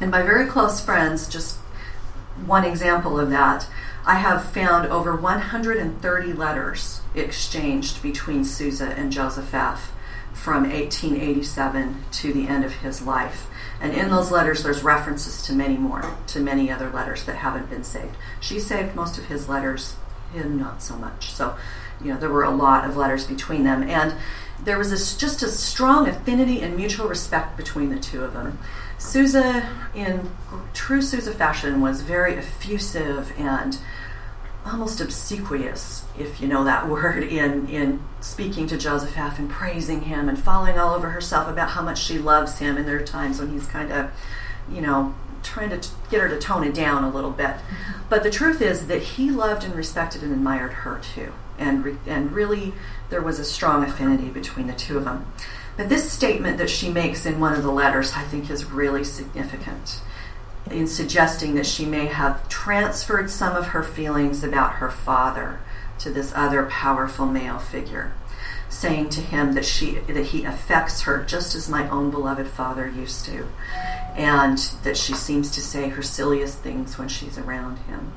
[0.00, 1.56] And by very close friends, just
[2.46, 3.66] one example of that,
[4.06, 9.90] I have found over 130 letters exchanged between Susa and Joseph F.
[10.32, 13.48] from 1887 to the end of his life.
[13.80, 17.68] And in those letters, there's references to many more, to many other letters that haven't
[17.68, 18.14] been saved.
[18.40, 19.96] She saved most of his letters,
[20.32, 21.32] him not so much.
[21.32, 21.56] So,
[22.00, 23.82] you know, there were a lot of letters between them.
[23.82, 24.14] And
[24.62, 28.58] there was this, just a strong affinity and mutual respect between the two of them.
[28.98, 30.30] Susa, in
[30.72, 33.78] true Susa fashion, was very effusive and
[34.64, 39.38] almost obsequious, if you know that word, in, in speaking to Joseph F.
[39.38, 42.76] and praising him and falling all over herself about how much she loves him.
[42.76, 44.10] And there are times when he's kind of,
[44.70, 47.48] you know, trying to get her to tone it down a little bit.
[47.48, 48.02] Mm-hmm.
[48.08, 51.32] But the truth is that he loved and respected and admired her too.
[51.58, 52.72] And, re- and really,
[53.14, 55.24] there was a strong affinity between the two of them.
[55.76, 59.04] But this statement that she makes in one of the letters, I think, is really
[59.04, 60.00] significant
[60.68, 65.60] in suggesting that she may have transferred some of her feelings about her father
[66.00, 68.14] to this other powerful male figure,
[68.68, 72.88] saying to him that she that he affects her just as my own beloved father
[72.88, 73.46] used to,
[74.16, 78.12] and that she seems to say her silliest things when she's around him.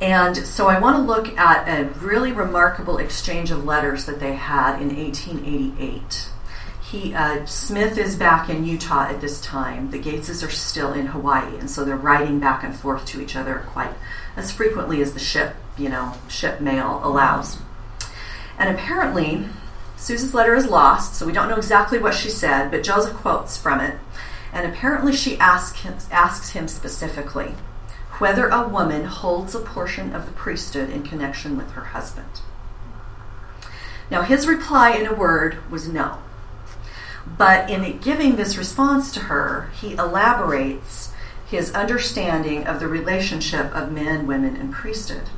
[0.00, 4.34] And so I want to look at a really remarkable exchange of letters that they
[4.34, 6.30] had in 1888
[6.94, 9.90] he uh, Smith is back in Utah at this time.
[9.90, 13.34] The Gateses are still in Hawaii, and so they're writing back and forth to each
[13.34, 13.94] other quite
[14.36, 17.58] as frequently as the ship, you know, ship mail allows.
[18.58, 19.46] And apparently,
[19.96, 23.56] Susa's letter is lost, so we don't know exactly what she said, but Joseph quotes
[23.56, 23.98] from it.
[24.52, 27.54] And apparently, she asks him, asks him specifically
[28.18, 32.40] whether a woman holds a portion of the priesthood in connection with her husband.
[34.10, 36.18] Now, his reply in a word was no.
[37.26, 41.12] But in giving this response to her, he elaborates
[41.46, 45.28] his understanding of the relationship of men, women, and priesthood.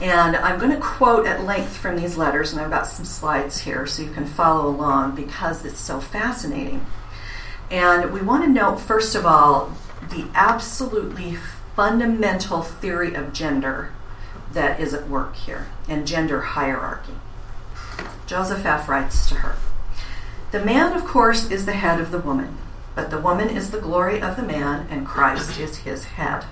[0.00, 3.60] And I'm going to quote at length from these letters, and I've got some slides
[3.60, 6.86] here so you can follow along because it's so fascinating.
[7.70, 9.72] And we want to note, first of all,
[10.10, 11.36] the absolutely
[11.78, 13.92] fundamental theory of gender
[14.50, 17.12] that is at work here and gender hierarchy.
[18.26, 18.88] Joseph F.
[18.88, 19.54] writes to her
[20.50, 22.58] the man, of course, is the head of the woman,
[22.96, 26.46] but the woman is the glory of the man, and Christ is his head.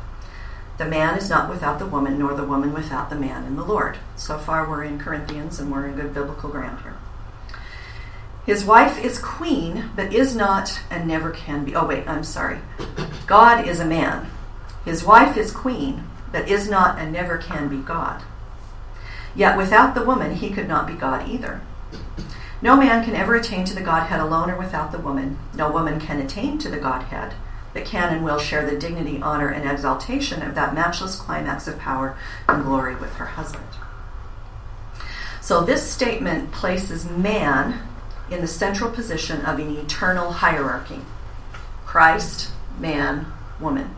[0.78, 3.64] The man is not without the woman, nor the woman without the man in the
[3.64, 3.98] Lord.
[4.14, 6.94] So far, we're in Corinthians, and we're in good biblical ground here.
[8.44, 11.74] His wife is queen, but is not and never can be.
[11.74, 12.58] Oh, wait, I'm sorry.
[13.26, 14.30] God is a man.
[14.86, 18.22] His wife is queen, but is not and never can be God.
[19.34, 21.60] Yet without the woman, he could not be God either.
[22.62, 25.38] No man can ever attain to the Godhead alone or without the woman.
[25.54, 27.34] No woman can attain to the Godhead,
[27.74, 31.80] but can and will share the dignity, honor, and exaltation of that matchless climax of
[31.80, 32.16] power
[32.48, 33.66] and glory with her husband.
[35.42, 37.80] So, this statement places man
[38.30, 41.00] in the central position of an eternal hierarchy
[41.84, 43.26] Christ, man,
[43.60, 43.94] woman.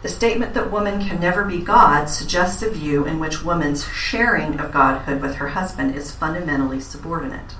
[0.00, 4.60] The statement that woman can never be God suggests a view in which woman's sharing
[4.60, 7.56] of godhood with her husband is fundamentally subordinate,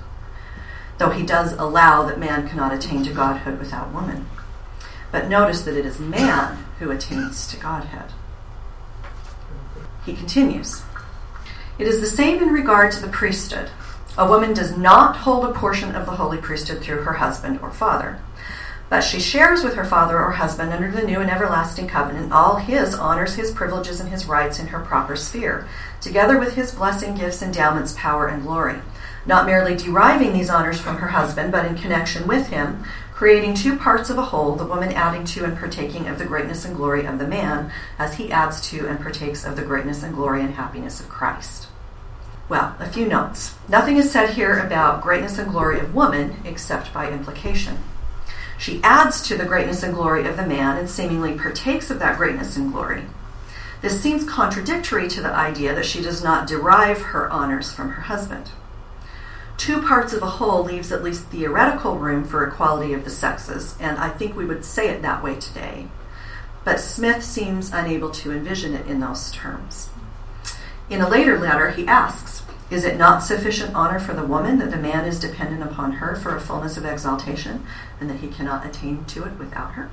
[0.99, 4.27] though he does allow that man cannot attain to godhood without woman.
[5.11, 8.13] But notice that it is man who attains to godhead.
[10.05, 10.81] He continues
[11.77, 13.69] It is the same in regard to the priesthood.
[14.17, 17.71] A woman does not hold a portion of the holy priesthood through her husband or
[17.71, 18.19] father
[18.89, 22.55] but she shares with her father or husband under the new and everlasting covenant all
[22.55, 25.67] his honors, his privileges, and his rights in her proper sphere,
[26.01, 28.79] together with his blessing, gifts, endowments, power, and glory.
[29.25, 33.77] Not merely deriving these honors from her husband, but in connection with him, creating two
[33.77, 37.05] parts of a whole, the woman adding to and partaking of the greatness and glory
[37.05, 40.55] of the man, as he adds to and partakes of the greatness and glory and
[40.55, 41.67] happiness of Christ.
[42.47, 43.53] Well, a few notes.
[43.67, 47.77] Nothing is said here about greatness and glory of woman except by implication.
[48.59, 52.17] She adds to the greatness and glory of the man and seemingly partakes of that
[52.17, 53.03] greatness and glory.
[53.81, 58.01] This seems contradictory to the idea that she does not derive her honors from her
[58.01, 58.51] husband.
[59.55, 63.75] Two parts of a whole leaves at least theoretical room for equality of the sexes,
[63.79, 65.87] and I think we would say it that way today.
[66.65, 69.89] But Smith seems unable to envision it in those terms.
[70.89, 72.38] In a later letter, he asks,
[72.69, 76.15] is it not sufficient honor for the woman that the man is dependent upon her
[76.15, 77.65] for a fullness of exaltation,
[77.99, 79.89] and that he cannot attain to it without her?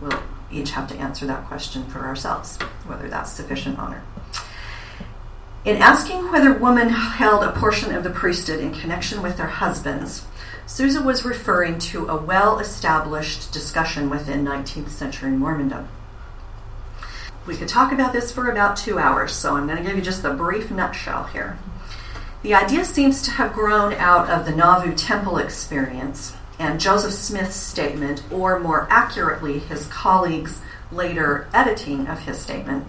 [0.00, 2.56] We'll each have to answer that question for ourselves,
[2.86, 4.02] whether that's sufficient honor.
[5.64, 10.24] In asking whether women held a portion of the priesthood in connection with their husbands,
[10.66, 15.88] Susa was referring to a well established discussion within 19th century Mormondom.
[17.46, 20.02] We could talk about this for about two hours, so I'm going to give you
[20.02, 21.56] just the brief nutshell here.
[22.42, 27.54] The idea seems to have grown out of the Nauvoo Temple experience and Joseph Smith's
[27.54, 32.86] statement, or more accurately, his colleagues' later editing of his statement,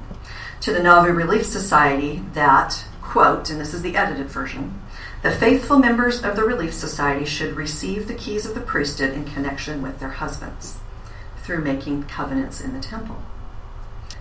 [0.61, 4.81] to the Nauvoo Relief Society that, quote, and this is the edited version,
[5.21, 9.25] the faithful members of the Relief Society should receive the keys of the priesthood in
[9.25, 10.77] connection with their husbands
[11.43, 13.21] through making covenants in the temple.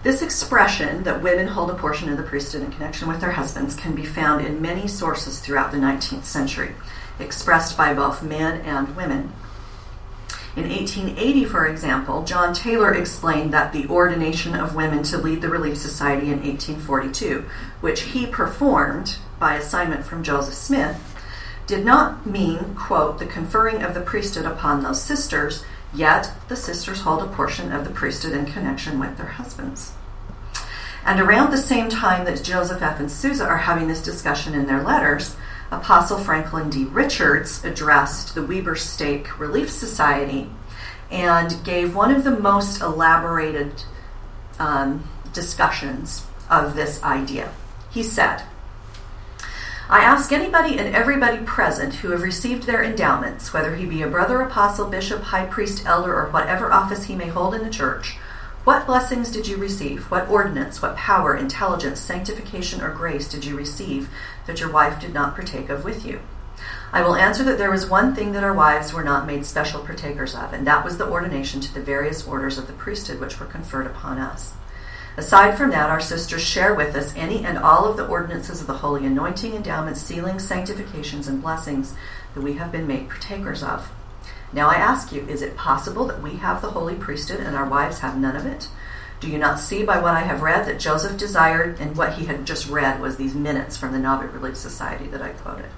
[0.02, 3.74] This expression that women hold a portion of the priesthood in connection with their husbands
[3.74, 6.74] can be found in many sources throughout the 19th century,
[7.18, 9.32] expressed by both men and women.
[10.56, 15.50] In 1880, for example, John Taylor explained that the ordination of women to lead the
[15.50, 17.44] Relief Society in 1842,
[17.82, 21.14] which he performed by assignment from Joseph Smith,
[21.66, 25.64] did not mean, quote, the conferring of the priesthood upon those sisters,
[25.96, 29.92] yet the sisters hold a portion of the priesthood in connection with their husbands.
[31.04, 32.98] And around the same time that Joseph F.
[32.98, 35.36] and Susa are having this discussion in their letters,
[35.70, 36.84] Apostle Franklin D.
[36.84, 40.50] Richards addressed the Weber Stake Relief Society
[41.10, 43.84] and gave one of the most elaborated
[44.58, 47.52] um, discussions of this idea.
[47.90, 48.42] He said,
[49.88, 54.08] I ask anybody and everybody present who have received their endowments, whether he be a
[54.08, 58.16] brother, apostle, bishop, high priest, elder, or whatever office he may hold in the church,
[58.64, 60.10] what blessings did you receive?
[60.10, 64.08] What ordinance, what power, intelligence, sanctification, or grace did you receive
[64.48, 66.18] that your wife did not partake of with you?
[66.92, 69.84] I will answer that there was one thing that our wives were not made special
[69.84, 73.38] partakers of, and that was the ordination to the various orders of the priesthood which
[73.38, 74.54] were conferred upon us.
[75.16, 78.66] Aside from that, our sisters share with us any and all of the ordinances of
[78.66, 81.94] the holy anointing, endowments, sealings, sanctifications, and blessings
[82.34, 83.90] that we have been made partakers of.
[84.52, 87.66] Now I ask you, is it possible that we have the holy priesthood and our
[87.66, 88.68] wives have none of it?
[89.18, 92.26] Do you not see by what I have read that Joseph desired, and what he
[92.26, 95.70] had just read was these minutes from the Nauvoo Relief Society that I quoted,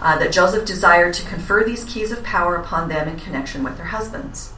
[0.00, 3.76] uh, that Joseph desired to confer these keys of power upon them in connection with
[3.76, 4.54] their husbands?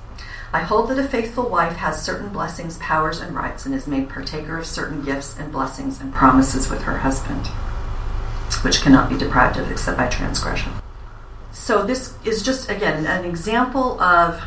[0.53, 4.11] I hold that a faithful wife has certain blessings, powers, and rights, and is made
[4.11, 7.47] partaker of certain gifts and blessings and promises with her husband,
[8.63, 10.73] which cannot be deprived of except by transgression.
[11.53, 14.43] So this is just again an example of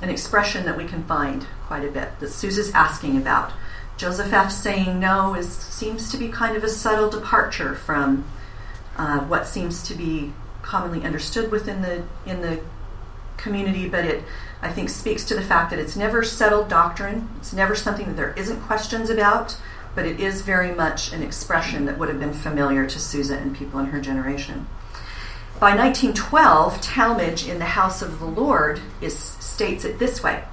[0.00, 3.52] an expression that we can find quite a bit that Susa's asking about.
[3.98, 4.52] Joseph F.
[4.52, 8.24] saying no is seems to be kind of a subtle departure from
[8.96, 12.60] uh, what seems to be commonly understood within the in the
[13.38, 14.24] community, but it
[14.60, 17.28] I think speaks to the fact that it's never settled doctrine.
[17.36, 19.56] It's never something that there isn't questions about,
[19.94, 23.56] but it is very much an expression that would have been familiar to Susa and
[23.56, 24.66] people in her generation.
[25.60, 30.44] By 1912, Talmage in the House of the Lord is, states it this way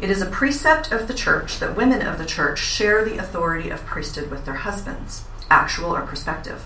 [0.00, 3.70] It is a precept of the church that women of the church share the authority
[3.70, 6.64] of priesthood with their husbands, actual or prospective.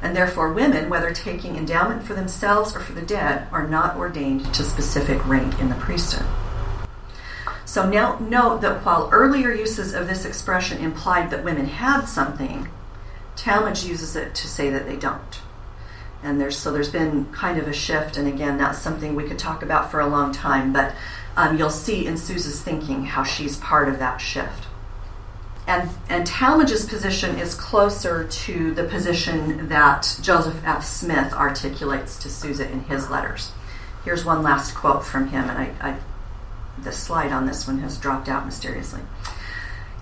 [0.00, 4.52] And therefore, women, whether taking endowment for themselves or for the dead, are not ordained
[4.54, 6.26] to specific rank in the priesthood.
[7.64, 12.68] So now note that while earlier uses of this expression implied that women had something,
[13.36, 15.40] Talmage uses it to say that they don't
[16.22, 19.38] and there's so there's been kind of a shift and again that's something we could
[19.38, 20.94] talk about for a long time but
[21.36, 24.66] um, you'll see in Susa's thinking how she's part of that shift
[25.68, 30.84] and and Talmage's position is closer to the position that Joseph F.
[30.84, 33.52] Smith articulates to Susa in his letters.
[34.04, 35.98] Here's one last quote from him, and I, I
[36.82, 39.02] the slide on this one has dropped out mysteriously.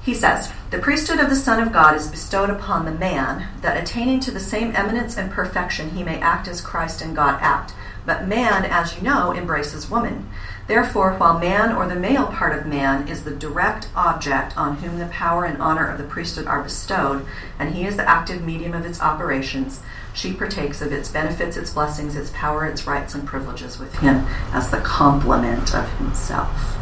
[0.03, 3.77] He says, The priesthood of the Son of God is bestowed upon the man, that
[3.77, 7.75] attaining to the same eminence and perfection he may act as Christ and God act.
[8.05, 10.31] But man, as you know, embraces woman.
[10.67, 14.99] Therefore, while man or the male part of man is the direct object on whom
[14.99, 17.25] the power and honor of the priesthood are bestowed,
[17.59, 19.81] and he is the active medium of its operations,
[20.13, 24.27] she partakes of its benefits, its blessings, its power, its rights, and privileges with him
[24.53, 26.77] as the complement of himself.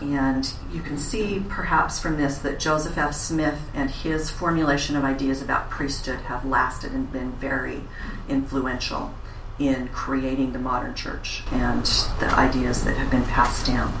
[0.00, 3.14] And you can see perhaps from this that Joseph F.
[3.14, 7.82] Smith and his formulation of ideas about priesthood have lasted and been very
[8.28, 9.14] influential
[9.58, 11.84] in creating the modern church and
[12.18, 13.92] the ideas that have been passed down.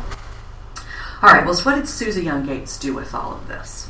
[1.22, 3.88] All right, well, so what did Susa Young Gates do with all of this?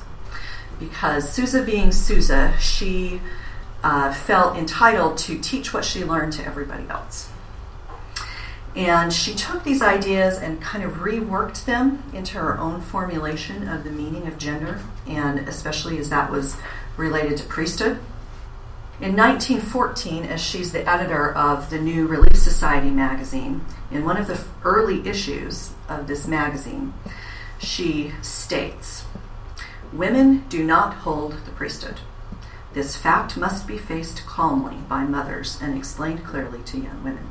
[0.78, 3.20] Because Susa, being Susa, she
[3.82, 7.28] uh, felt entitled to teach what she learned to everybody else.
[8.76, 13.84] And she took these ideas and kind of reworked them into her own formulation of
[13.84, 16.56] the meaning of gender, and especially as that was
[16.96, 18.00] related to priesthood.
[19.04, 24.28] In 1914, as she's the editor of the New Relief Society magazine, in one of
[24.28, 26.94] the early issues of this magazine,
[27.58, 29.04] she states
[29.92, 32.00] Women do not hold the priesthood.
[32.72, 37.28] This fact must be faced calmly by mothers and explained clearly to young women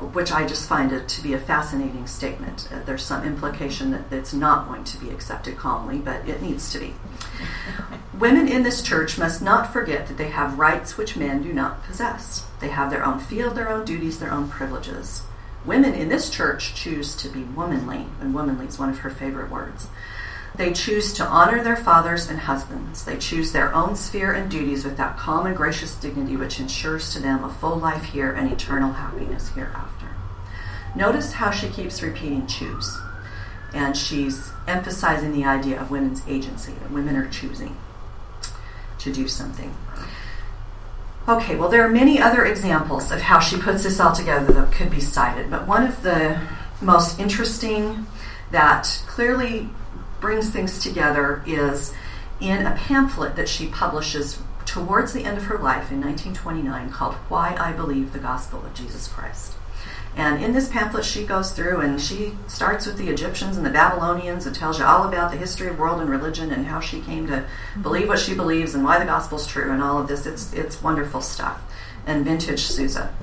[0.00, 2.68] which I just find it to be a fascinating statement.
[2.72, 6.72] Uh, there's some implication that it's not going to be accepted calmly, but it needs
[6.72, 6.94] to be.
[8.18, 11.84] Women in this church must not forget that they have rights which men do not
[11.84, 12.44] possess.
[12.58, 15.22] They have their own field, their own duties, their own privileges.
[15.64, 19.52] Women in this church choose to be womanly, and womanly is one of her favorite
[19.52, 19.86] words.
[20.56, 23.04] They choose to honor their fathers and husbands.
[23.04, 27.12] They choose their own sphere and duties with that calm and gracious dignity which ensures
[27.12, 30.08] to them a full life here and eternal happiness hereafter.
[30.96, 32.98] Notice how she keeps repeating choose.
[33.72, 37.76] And she's emphasizing the idea of women's agency, that women are choosing
[38.98, 39.74] to do something.
[41.28, 44.72] Okay, well, there are many other examples of how she puts this all together that
[44.72, 46.40] could be cited, but one of the
[46.80, 48.06] most interesting
[48.50, 49.68] that clearly
[50.20, 51.92] brings things together is
[52.40, 57.14] in a pamphlet that she publishes towards the end of her life in 1929 called
[57.28, 59.57] Why I Believe the Gospel of Jesus Christ.
[60.16, 63.70] And in this pamphlet, she goes through and she starts with the Egyptians and the
[63.70, 67.00] Babylonians and tells you all about the history of world and religion and how she
[67.00, 67.44] came to
[67.80, 70.26] believe what she believes and why the gospel's true and all of this.
[70.26, 71.62] It's, it's wonderful stuff.
[72.06, 73.14] And vintage Susa.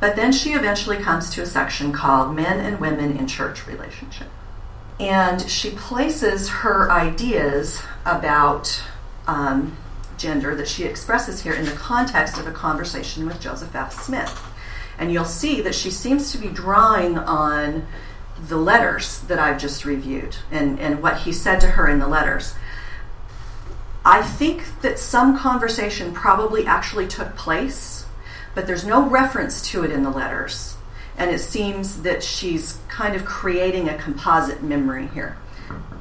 [0.00, 4.28] But then she eventually comes to a section called Men and Women in Church Relationship
[4.98, 8.82] and she places her ideas about
[9.26, 9.76] um,
[10.16, 13.92] gender that she expresses here in the context of a conversation with Joseph F.
[13.92, 14.42] Smith.
[14.98, 17.86] And you'll see that she seems to be drawing on
[18.48, 22.08] the letters that I've just reviewed and, and what he said to her in the
[22.08, 22.54] letters.
[24.04, 28.06] I think that some conversation probably actually took place,
[28.54, 30.76] but there's no reference to it in the letters
[31.18, 35.36] and it seems that she's kind of creating a composite memory here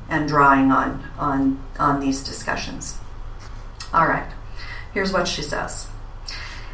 [0.09, 2.97] and drawing on on on these discussions.
[3.93, 4.29] All right.
[4.93, 5.87] Here's what she says.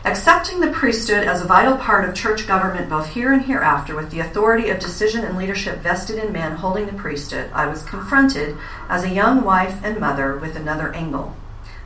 [0.04, 4.10] Accepting the priesthood as a vital part of church government both here and hereafter, with
[4.10, 8.58] the authority of decision and leadership vested in man holding the priesthood, I was confronted
[8.90, 11.36] as a young wife and mother with another angle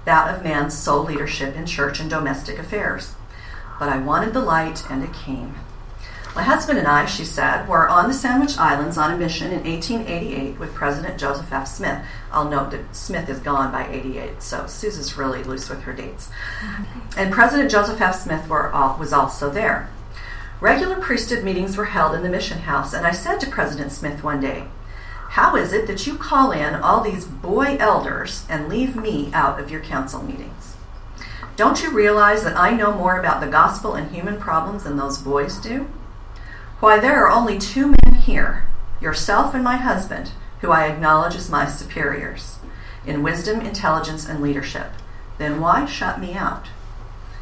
[0.06, 3.16] that of man's sole leadership in church and domestic affairs.
[3.80, 5.56] But I wanted the light, and it came.
[6.36, 9.64] My husband and I, she said, were on the Sandwich Islands on a mission in
[9.64, 11.66] 1888 with President Joseph F.
[11.66, 12.04] Smith.
[12.30, 16.30] I'll note that Smith is gone by 88, so Susa's really loose with her dates.
[17.16, 18.16] And President Joseph F.
[18.16, 19.90] Smith all, was also there.
[20.60, 24.22] Regular priesthood meetings were held in the mission house, and I said to President Smith
[24.22, 24.66] one day,
[25.30, 29.58] How is it that you call in all these boy elders and leave me out
[29.58, 30.76] of your council meetings?
[31.56, 35.18] Don't you realize that I know more about the gospel and human problems than those
[35.18, 35.88] boys do?
[36.80, 38.68] Why, there are only two men here,
[39.00, 42.58] yourself and my husband, who I acknowledge as my superiors
[43.06, 44.92] in wisdom, intelligence, and leadership.
[45.38, 46.66] Then why shut me out?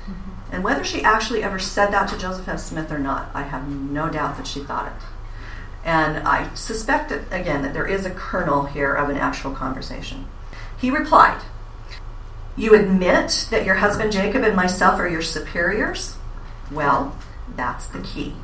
[0.06, 0.54] Mm-hmm.
[0.56, 2.60] And whether she actually ever said that to Joseph F.
[2.60, 5.04] Smith or not, I have no doubt that she thought it.
[5.86, 10.28] And I suspect that, again, that there is a kernel here of an actual conversation.
[10.78, 11.42] He replied,
[12.56, 16.16] You admit that your husband Jacob and myself are your superiors?
[16.72, 17.18] Well,
[17.56, 18.36] that's the key.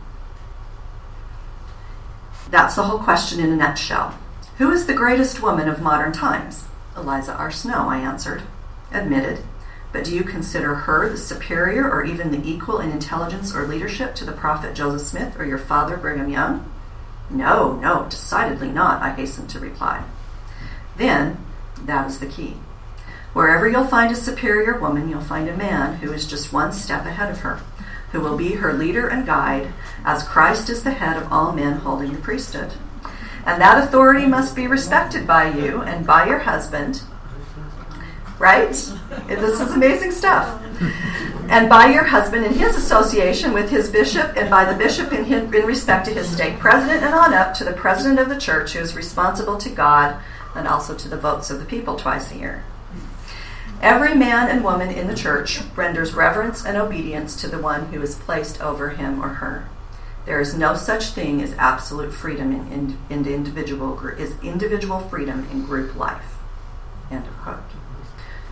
[2.49, 4.17] That's the whole question in a nutshell.
[4.57, 6.65] Who is the greatest woman of modern times?
[6.97, 7.51] Eliza R.
[7.51, 8.41] Snow, I answered.
[8.91, 9.43] Admitted.
[9.91, 14.15] But do you consider her the superior or even the equal in intelligence or leadership
[14.15, 16.71] to the prophet Joseph Smith or your father Brigham Young?
[17.29, 20.03] No, no, decidedly not, I hastened to reply.
[20.97, 21.37] Then,
[21.83, 22.57] that is the key.
[23.33, 27.05] Wherever you'll find a superior woman, you'll find a man who is just one step
[27.05, 27.61] ahead of her
[28.11, 31.77] who will be her leader and guide, as Christ is the head of all men
[31.77, 32.73] holding the priesthood.
[33.45, 37.01] And that authority must be respected by you and by your husband.
[38.37, 38.71] Right?
[39.27, 40.61] This is amazing stuff.
[41.49, 45.25] And by your husband in his association with his bishop, and by the bishop in,
[45.25, 48.37] his, in respect to his stake president, and on up to the president of the
[48.37, 50.21] church who is responsible to God
[50.55, 52.63] and also to the votes of the people twice a year.
[53.81, 58.01] Every man and woman in the church renders reverence and obedience to the one who
[58.01, 59.69] is placed over him or her.
[60.25, 65.47] There is no such thing as absolute freedom in, in, in individual is individual freedom
[65.51, 66.35] in group life.
[67.09, 67.59] End of quote.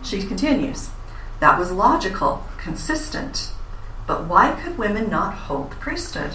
[0.02, 0.90] She continues.
[1.40, 3.52] That was logical, consistent.
[4.06, 6.32] But why could women not hold the priesthood?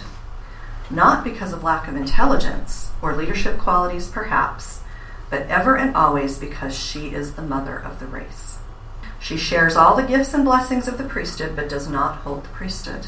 [0.89, 4.81] not because of lack of intelligence or leadership qualities, perhaps,
[5.29, 8.52] but ever and always because she is the mother of the race.
[9.23, 12.49] She shares all the gifts and blessings of the priesthood, but does not hold the
[12.49, 13.07] priesthood.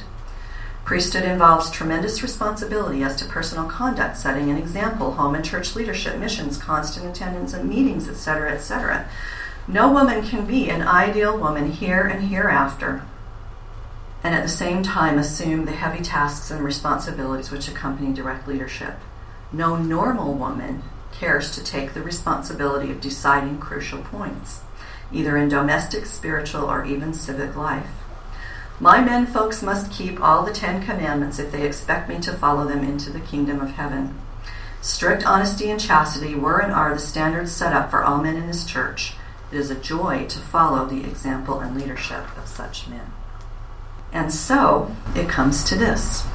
[0.84, 6.18] Priesthood involves tremendous responsibility as to personal conduct, setting an example, home and church leadership,
[6.18, 9.07] missions, constant attendance at meetings, etc., etc.
[9.68, 13.03] No woman can be an ideal woman here and hereafter
[14.26, 18.95] and at the same time assume the heavy tasks and responsibilities which accompany direct leadership.
[19.51, 24.61] No normal woman cares to take the responsibility of deciding crucial points,
[25.12, 27.89] either in domestic, spiritual, or even civic life.
[28.80, 32.68] My men folks must keep all the Ten Commandments if they expect me to follow
[32.68, 34.20] them into the kingdom of heaven.
[34.82, 38.47] Strict honesty and chastity were and are the standards set up for all men in
[38.47, 39.14] this church.
[39.51, 43.14] It is a joy to follow the example and leadership of such men.
[44.12, 46.26] And so it comes to this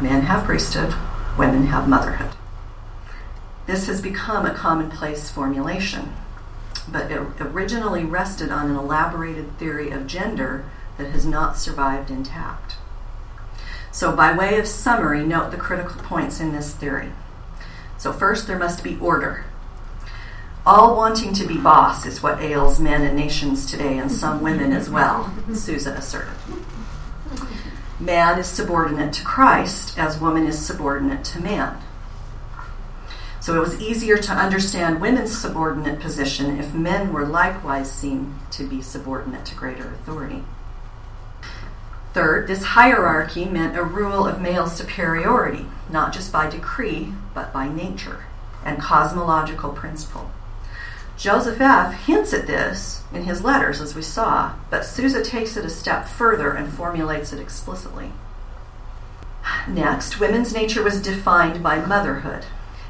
[0.00, 0.94] men have priesthood,
[1.38, 2.32] women have motherhood.
[3.66, 6.12] This has become a commonplace formulation,
[6.88, 10.64] but it originally rested on an elaborated theory of gender
[10.98, 12.76] that has not survived intact.
[13.90, 17.12] So, by way of summary, note the critical points in this theory.
[17.96, 19.44] So, first, there must be order.
[20.66, 24.72] All wanting to be boss is what ails men and nations today, and some women
[24.72, 26.34] as well, Susa asserted
[28.04, 31.78] man is subordinate to Christ as woman is subordinate to man.
[33.44, 38.64] So it was easier to understand women's subordinate position if men were likewise seen to
[38.66, 40.44] be subordinate to greater authority.
[42.14, 47.68] Third, this hierarchy meant a rule of male superiority, not just by decree, but by
[47.68, 48.24] nature
[48.64, 50.30] and cosmological principle.
[51.18, 51.92] Joseph F.
[52.06, 56.08] hints at this in his letters, as we saw, but Susa takes it a step
[56.08, 58.12] further and formulates it explicitly.
[59.68, 62.46] Next, women's nature was defined by motherhood,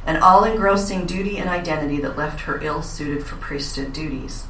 [0.07, 4.45] an all engrossing duty and identity that left her ill suited for priesthood duties.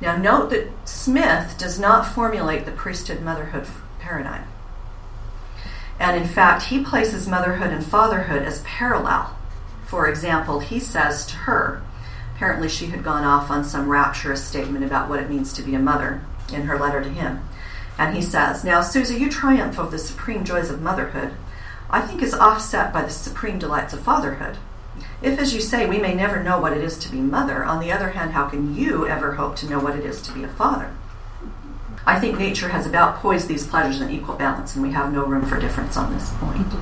[0.00, 3.66] Now, note that Smith does not formulate the priesthood motherhood
[3.98, 4.46] paradigm.
[5.98, 9.36] And in fact, he places motherhood and fatherhood as parallel.
[9.86, 11.82] For example, he says to her,
[12.34, 15.74] Apparently, she had gone off on some rapturous statement about what it means to be
[15.74, 17.40] a mother in her letter to him.
[17.98, 21.32] And he says, Now, Susie, you triumph over the supreme joys of motherhood,
[21.88, 24.56] I think is offset by the supreme delights of fatherhood.
[25.22, 27.80] If, as you say, we may never know what it is to be mother, on
[27.80, 30.44] the other hand, how can you ever hope to know what it is to be
[30.44, 30.94] a father?
[32.06, 35.24] I think nature has about poised these pleasures in equal balance, and we have no
[35.24, 36.72] room for difference on this point.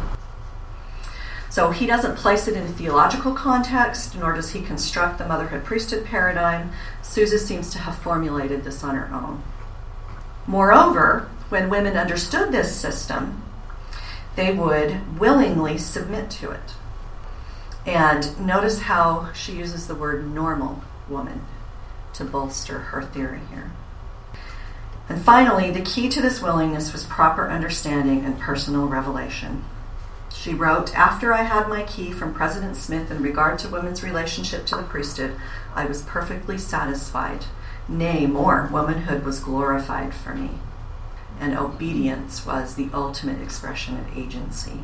[1.48, 5.64] So he doesn't place it in a theological context, nor does he construct the motherhood
[5.64, 6.72] priesthood paradigm.
[7.00, 9.42] Susa seems to have formulated this on her own.
[10.46, 13.42] Moreover, when women understood this system,
[14.36, 16.74] they would willingly submit to it.
[17.86, 21.42] And notice how she uses the word normal woman
[22.14, 23.72] to bolster her theory here.
[25.08, 29.64] And finally, the key to this willingness was proper understanding and personal revelation.
[30.32, 34.66] She wrote, After I had my key from President Smith in regard to women's relationship
[34.66, 35.36] to the priesthood,
[35.74, 37.44] I was perfectly satisfied.
[37.86, 40.50] Nay, more, womanhood was glorified for me,
[41.40, 44.80] and obedience was the ultimate expression of agency.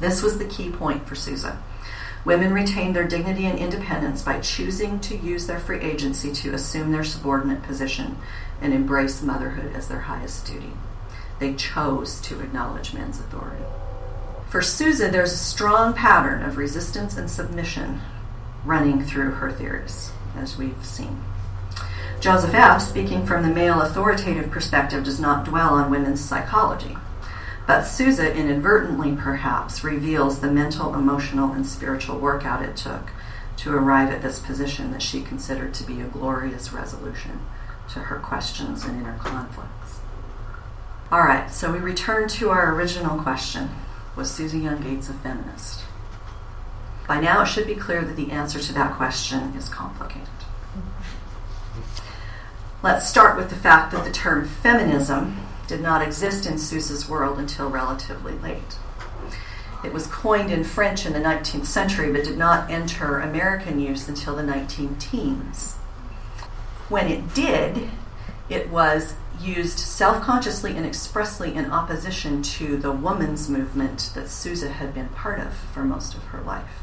[0.00, 1.62] This was the key point for Susa.
[2.24, 6.92] Women retained their dignity and independence by choosing to use their free agency to assume
[6.92, 8.16] their subordinate position
[8.60, 10.72] and embrace motherhood as their highest duty.
[11.40, 13.64] They chose to acknowledge men's authority.
[14.48, 18.00] For Susa, there's a strong pattern of resistance and submission
[18.64, 21.20] running through her theories, as we've seen.
[22.22, 26.96] Joseph F., speaking from the male authoritative perspective, does not dwell on women's psychology.
[27.66, 33.10] But Susa, inadvertently perhaps, reveals the mental, emotional, and spiritual workout it took
[33.56, 37.40] to arrive at this position that she considered to be a glorious resolution
[37.92, 39.98] to her questions and inner conflicts.
[41.10, 43.68] All right, so we return to our original question
[44.14, 45.82] was Susa Young Gates a feminist?
[47.08, 50.28] By now, it should be clear that the answer to that question is complicated.
[52.82, 57.38] Let's start with the fact that the term feminism did not exist in Susa's world
[57.38, 58.76] until relatively late.
[59.84, 64.08] It was coined in French in the 19th century but did not enter American use
[64.08, 65.74] until the 19 teens.
[66.88, 67.88] When it did,
[68.48, 74.70] it was used self consciously and expressly in opposition to the woman's movement that Susa
[74.70, 76.82] had been part of for most of her life.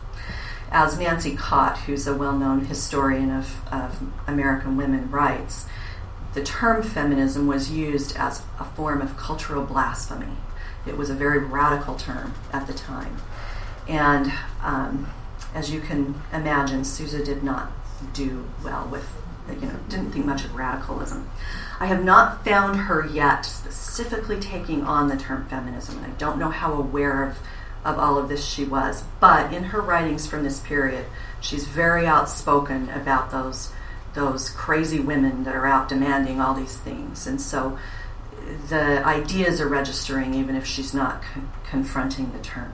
[0.72, 5.66] As Nancy Cott, who's a well known historian of, of American women, writes,
[6.34, 10.38] the term feminism was used as a form of cultural blasphemy.
[10.86, 13.18] It was a very radical term at the time.
[13.88, 15.10] And um,
[15.54, 17.72] as you can imagine, Susa did not
[18.14, 19.08] do well with,
[19.50, 21.30] you know, didn't think much of radicalism.
[21.80, 26.38] I have not found her yet specifically taking on the term feminism, and I don't
[26.38, 27.40] know how aware of,
[27.84, 29.04] of all of this she was.
[29.20, 31.06] But in her writings from this period,
[31.42, 33.72] she's very outspoken about those
[34.14, 37.78] those crazy women that are out demanding all these things, and so
[38.70, 42.74] the ideas are registering even if she's not con- confronting the term.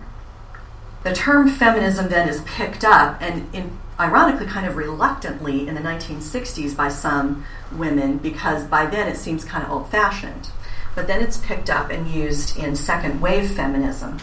[1.04, 5.82] The term feminism then is picked up and in, ironically kind of reluctantly in the
[5.82, 10.50] 1960s by some women because by then it seems kind of old fashioned.
[10.96, 14.20] But then it's picked up and used in second wave feminism.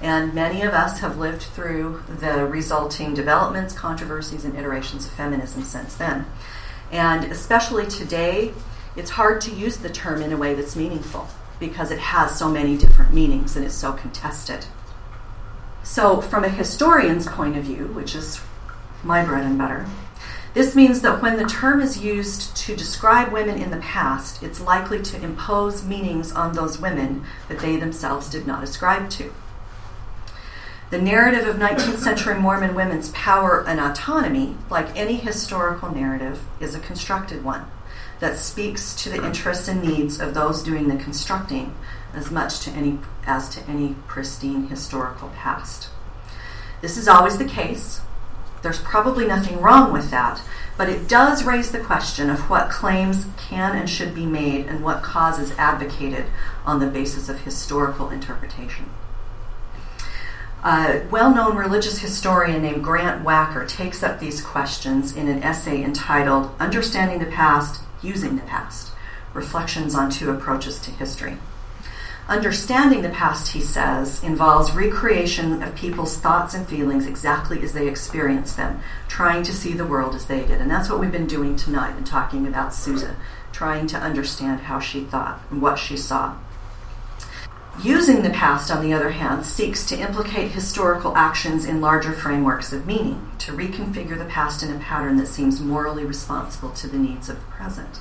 [0.00, 5.62] And many of us have lived through the resulting developments, controversies, and iterations of feminism
[5.62, 6.26] since then.
[6.92, 8.52] And especially today,
[8.94, 11.26] it's hard to use the term in a way that's meaningful
[11.58, 14.66] because it has so many different meanings and it's so contested.
[15.82, 18.40] So, from a historian's point of view, which is
[19.02, 19.86] my bread and butter,
[20.54, 24.60] this means that when the term is used to describe women in the past, it's
[24.60, 29.32] likely to impose meanings on those women that they themselves did not ascribe to.
[30.92, 36.74] The narrative of 19th century Mormon women's power and autonomy, like any historical narrative, is
[36.74, 37.64] a constructed one
[38.20, 41.74] that speaks to the interests and needs of those doing the constructing
[42.12, 45.88] as much to any, as to any pristine historical past.
[46.82, 48.02] This is always the case.
[48.60, 50.42] There's probably nothing wrong with that,
[50.76, 54.84] but it does raise the question of what claims can and should be made and
[54.84, 56.26] what causes advocated
[56.66, 58.90] on the basis of historical interpretation.
[60.64, 65.82] A well known religious historian named Grant Wacker takes up these questions in an essay
[65.82, 68.92] entitled Understanding the Past using the past
[69.34, 71.38] reflections on two approaches to history.
[72.28, 77.88] Understanding the past, he says, involves recreation of people's thoughts and feelings exactly as they
[77.88, 80.60] experienced them, trying to see the world as they did.
[80.60, 83.16] And that's what we've been doing tonight and talking about Susa,
[83.50, 86.36] trying to understand how she thought and what she saw.
[87.80, 92.72] Using the past, on the other hand, seeks to implicate historical actions in larger frameworks
[92.72, 96.98] of meaning, to reconfigure the past in a pattern that seems morally responsible to the
[96.98, 98.00] needs of the present.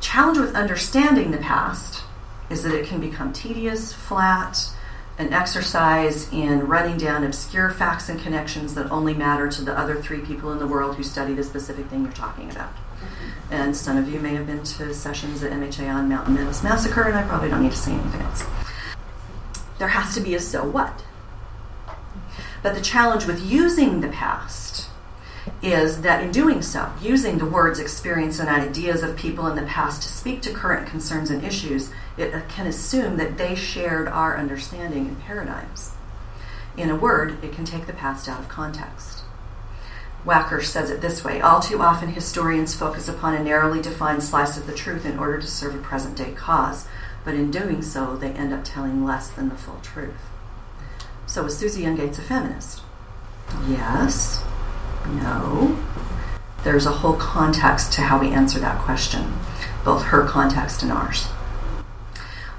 [0.00, 2.04] Challenge with understanding the past
[2.48, 4.70] is that it can become tedious, flat,
[5.18, 10.00] an exercise in running down obscure facts and connections that only matter to the other
[10.00, 12.70] three people in the world who study the specific thing you're talking about.
[13.50, 17.02] And some of you may have been to sessions at MHA on Mountain Meadows Massacre,
[17.02, 18.44] and I probably don't need to say anything else
[19.78, 21.04] there has to be a so what.
[22.62, 24.88] But the challenge with using the past
[25.62, 29.62] is that in doing so, using the words, experience, and ideas of people in the
[29.62, 34.08] past to speak to current concerns and issues, it uh, can assume that they shared
[34.08, 35.92] our understanding and paradigms.
[36.76, 39.17] In a word, it can take the past out of context.
[40.26, 44.56] Wacker says it this way All too often, historians focus upon a narrowly defined slice
[44.56, 46.86] of the truth in order to serve a present day cause
[47.28, 50.30] but in doing so, they end up telling less than the full truth.
[51.26, 52.80] So, is Susa Young Gates a feminist?
[53.68, 54.42] Yes.
[55.06, 55.78] No.
[56.64, 59.34] There's a whole context to how we answer that question,
[59.84, 61.28] both her context and ours.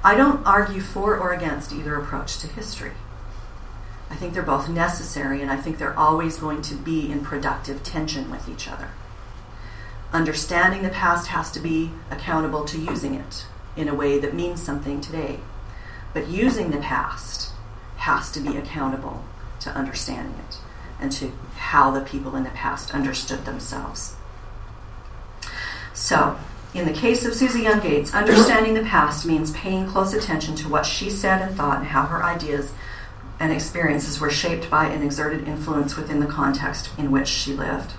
[0.03, 2.91] I don't argue for or against either approach to history.
[4.09, 7.83] I think they're both necessary, and I think they're always going to be in productive
[7.83, 8.89] tension with each other.
[10.11, 13.45] Understanding the past has to be accountable to using it
[13.75, 15.39] in a way that means something today.
[16.13, 17.53] But using the past
[17.97, 19.23] has to be accountable
[19.59, 20.57] to understanding it
[20.99, 24.15] and to how the people in the past understood themselves.
[25.93, 26.37] So,
[26.73, 30.69] in the case of Susa Young Gates, understanding the past means paying close attention to
[30.69, 32.71] what she said and thought and how her ideas
[33.39, 37.93] and experiences were shaped by and exerted influence within the context in which she lived.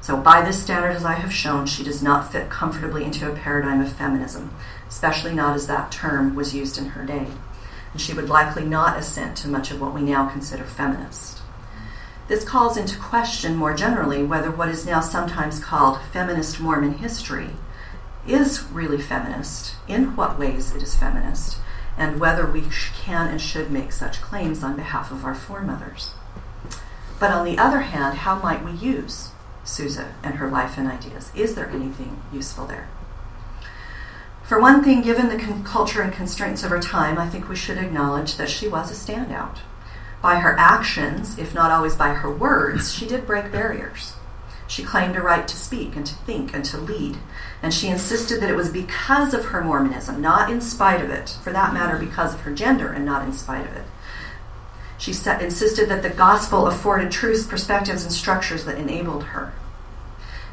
[0.00, 3.34] So, by this standard, as I have shown, she does not fit comfortably into a
[3.34, 4.50] paradigm of feminism
[4.88, 7.26] especially not as that term was used in her day.
[7.92, 11.40] And she would likely not assent to much of what we now consider feminist.
[12.26, 17.50] This calls into question more generally whether what is now sometimes called feminist Mormon history
[18.26, 21.58] is really feminist, in what ways it is feminist,
[21.98, 22.62] and whether we
[22.94, 26.14] can and should make such claims on behalf of our foremothers.
[27.18, 29.30] But on the other hand, how might we use
[29.64, 31.32] Susa and her life and ideas?
[31.34, 32.88] Is there anything useful there?
[34.44, 37.56] For one thing, given the con- culture and constraints of her time, I think we
[37.56, 39.58] should acknowledge that she was a standout.
[40.22, 44.14] By her actions, if not always by her words, she did break barriers.
[44.68, 47.16] She claimed a right to speak and to think and to lead,
[47.62, 51.38] and she insisted that it was because of her Mormonism, not in spite of it,
[51.42, 53.84] for that matter, because of her gender and not in spite of it.
[54.98, 59.54] She set, insisted that the gospel afforded truths, perspectives, and structures that enabled her.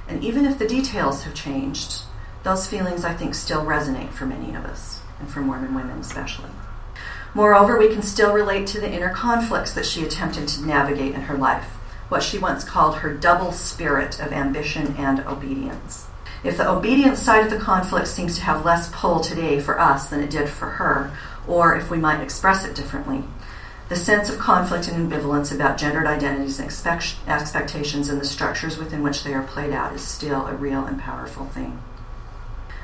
[0.08, 2.04] And even if the details have changed,
[2.44, 6.52] those feelings, I think, still resonate for many of us, and for Mormon women especially.
[7.34, 11.24] Moreover, we can still relate to the inner conflicts that she attempted to navigate in
[11.24, 11.75] her life,
[12.10, 16.08] what she once called her double spirit of ambition and obedience.
[16.44, 20.10] If the obedience side of the conflict seems to have less pull today for us
[20.10, 21.12] than it did for her,
[21.48, 23.24] or if we might express it differently,
[23.88, 28.78] the sense of conflict and ambivalence about gendered identities and expect- expectations and the structures
[28.78, 31.80] within which they are played out is still a real and powerful thing.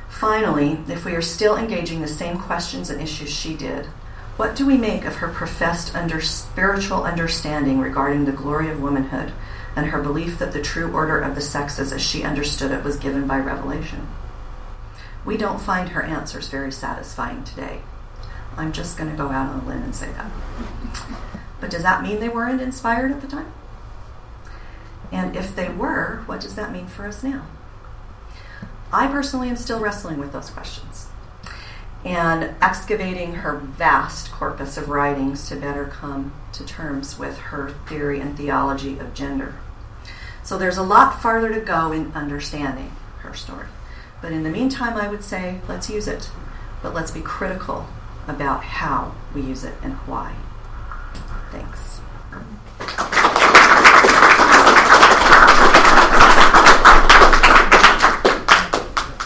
[0.10, 3.88] Finally, if we are still engaging the same questions and issues she did,
[4.42, 9.32] what do we make of her professed under spiritual understanding regarding the glory of womanhood
[9.76, 12.96] and her belief that the true order of the sexes as she understood it was
[12.96, 14.08] given by revelation?
[15.24, 17.82] We don't find her answers very satisfying today.
[18.58, 20.32] I'm just going to go out on a limb and say that.
[21.60, 23.54] But does that mean they weren't inspired at the time?
[25.12, 27.46] And if they were, what does that mean for us now?
[28.92, 31.11] I personally am still wrestling with those questions
[32.04, 38.20] and excavating her vast corpus of writings to better come to terms with her theory
[38.20, 39.56] and theology of gender.
[40.44, 43.68] So there's a lot farther to go in understanding her story.
[44.22, 46.30] But in the meantime, I would say let's use it,
[46.82, 47.88] but let's be critical
[48.28, 50.36] about how we use it and why.
[51.52, 53.21] Thanks.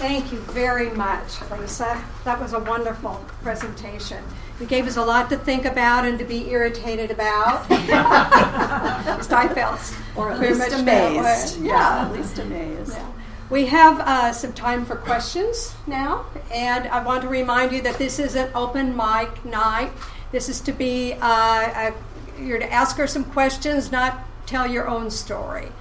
[0.07, 1.99] Thank you very much, Lisa.
[2.25, 4.23] That was a wonderful presentation.
[4.59, 7.65] You gave us a lot to think about and to be irritated about.
[7.71, 9.97] I felt.
[10.15, 11.59] Or at least amazed.
[11.59, 11.67] way.
[11.69, 12.91] Yeah, at least amazed.
[12.91, 13.11] Yeah.
[13.49, 17.97] We have uh, some time for questions now, and I want to remind you that
[17.97, 19.91] this is an open mic night.
[20.31, 21.93] This is to be, uh, a,
[22.39, 25.71] you're to ask her some questions, not tell your own story.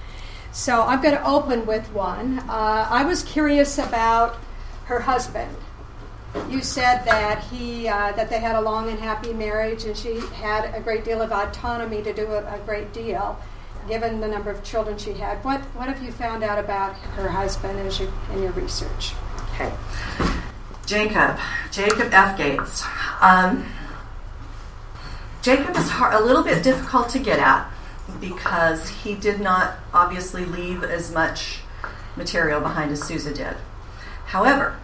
[0.55, 2.39] So I'm going to open with one.
[2.47, 4.37] Uh, I was curious about
[4.85, 5.53] her husband.
[6.49, 10.21] You said that he uh, that they had a long and happy marriage, and she
[10.33, 13.37] had a great deal of autonomy to do a, a great deal,
[13.89, 15.43] given the number of children she had.
[15.43, 19.13] What what have you found out about her husband as you, in your research?
[19.51, 19.73] Okay.
[20.85, 21.37] Jacob,
[21.69, 22.37] Jacob F.
[22.37, 22.85] Gates.
[23.19, 23.65] Um,
[25.41, 27.69] Jacob is hard, a little bit difficult to get at
[28.19, 31.59] because he did not obviously leave as much
[32.15, 33.57] material behind as Susa did.
[34.27, 34.79] However,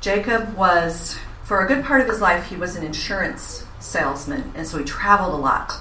[0.00, 4.66] Jacob was, for a good part of his life, he was an insurance salesman, and
[4.66, 5.74] so he traveled a lot.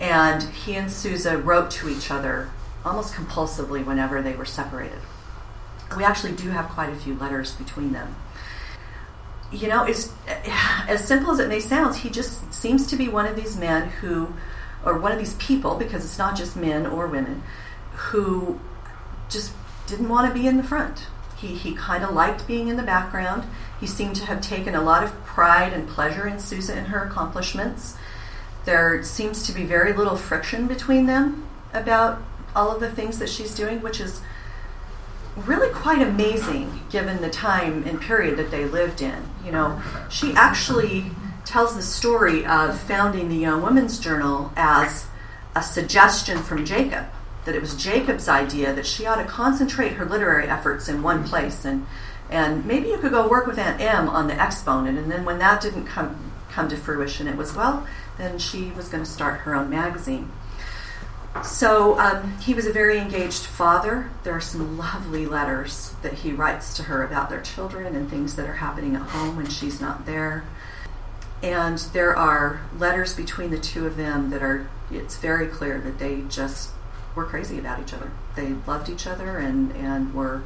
[0.00, 2.50] And he and Susa wrote to each other
[2.84, 4.98] almost compulsively whenever they were separated.
[5.96, 8.16] We actually do have quite a few letters between them.
[9.52, 10.12] You know, it's
[10.88, 13.88] as simple as it may sound, he just seems to be one of these men
[13.88, 14.32] who
[14.84, 17.42] or one of these people, because it's not just men or women,
[17.94, 18.60] who
[19.28, 19.52] just
[19.86, 21.06] didn't want to be in the front.
[21.36, 23.44] He, he kind of liked being in the background.
[23.80, 27.04] He seemed to have taken a lot of pride and pleasure in Susa and her
[27.04, 27.96] accomplishments.
[28.64, 32.22] There seems to be very little friction between them about
[32.54, 34.20] all of the things that she's doing, which is
[35.36, 39.28] really quite amazing given the time and period that they lived in.
[39.44, 41.10] You know, she actually
[41.52, 45.06] tells the story of founding the Young Women's Journal as
[45.54, 47.04] a suggestion from Jacob.
[47.44, 51.24] That it was Jacob's idea that she ought to concentrate her literary efforts in one
[51.24, 51.86] place, and
[52.30, 54.96] and maybe you could go work with Aunt Em on the Exponent.
[54.96, 57.86] And then when that didn't come come to fruition, it was well,
[58.16, 60.32] then she was going to start her own magazine.
[61.44, 64.10] So um, he was a very engaged father.
[64.22, 68.36] There are some lovely letters that he writes to her about their children and things
[68.36, 70.44] that are happening at home when she's not there.
[71.42, 75.98] And there are letters between the two of them that are, it's very clear that
[75.98, 76.70] they just
[77.14, 78.12] were crazy about each other.
[78.36, 80.42] They loved each other and, and were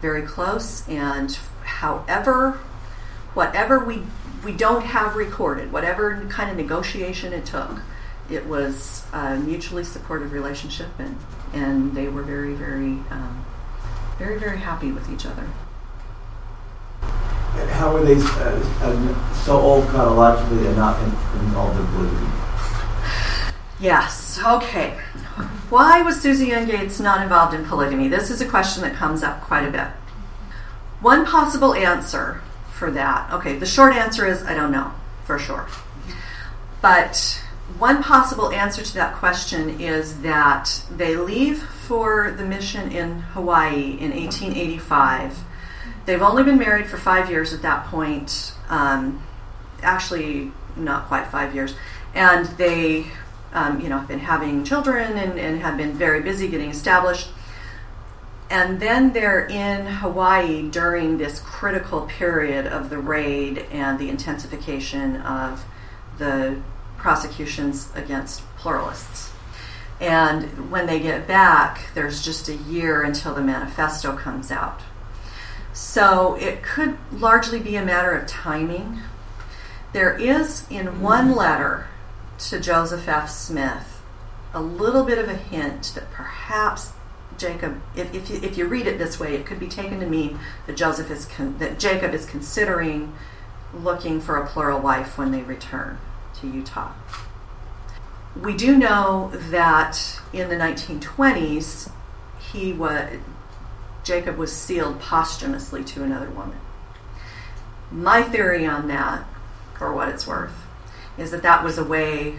[0.00, 0.88] very close.
[0.88, 2.60] And however,
[3.34, 4.04] whatever we,
[4.44, 7.80] we don't have recorded, whatever kind of negotiation it took,
[8.30, 11.16] it was a mutually supportive relationship, and,
[11.52, 13.44] and they were very, very, um,
[14.18, 15.48] very, very happy with each other.
[17.70, 22.28] How are they uh, uh, so old chronologically and not in, involved in polygamy?
[23.80, 24.40] Yes.
[24.44, 24.98] Okay.
[25.70, 28.08] Why was Susa Young Gates not involved in polygamy?
[28.08, 29.88] This is a question that comes up quite a bit.
[31.00, 32.40] One possible answer
[32.72, 33.32] for that.
[33.32, 34.92] Okay, the short answer is I don't know
[35.24, 35.68] for sure.
[36.80, 37.42] But
[37.78, 43.98] one possible answer to that question is that they leave for the mission in Hawaii
[44.00, 45.38] in 1885.
[46.08, 48.54] They've only been married for five years at that point.
[48.70, 49.22] Um,
[49.82, 51.74] actually, not quite five years.
[52.14, 53.08] And they,
[53.52, 57.28] um, you know, have been having children and, and have been very busy getting established.
[58.48, 65.16] And then they're in Hawaii during this critical period of the raid and the intensification
[65.16, 65.62] of
[66.16, 66.58] the
[66.96, 69.30] prosecutions against pluralists.
[70.00, 74.80] And when they get back, there's just a year until the manifesto comes out.
[75.78, 78.98] So it could largely be a matter of timing.
[79.92, 81.86] There is in one letter
[82.48, 83.30] to Joseph F.
[83.30, 84.02] Smith
[84.52, 86.94] a little bit of a hint that perhaps
[87.38, 90.06] Jacob, if, if, you, if you read it this way, it could be taken to
[90.06, 93.12] mean that Joseph is con- that Jacob is considering
[93.72, 95.98] looking for a plural wife when they return
[96.40, 96.90] to Utah.
[98.34, 101.92] We do know that in the 1920s,
[102.52, 103.20] he was
[104.08, 106.58] Jacob was sealed posthumously to another woman.
[107.90, 109.26] My theory on that,
[109.76, 110.64] for what it's worth,
[111.18, 112.36] is that that was a way,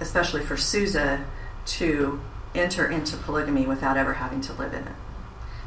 [0.00, 1.26] especially for Susa,
[1.66, 2.22] to
[2.54, 4.94] enter into polygamy without ever having to live in it.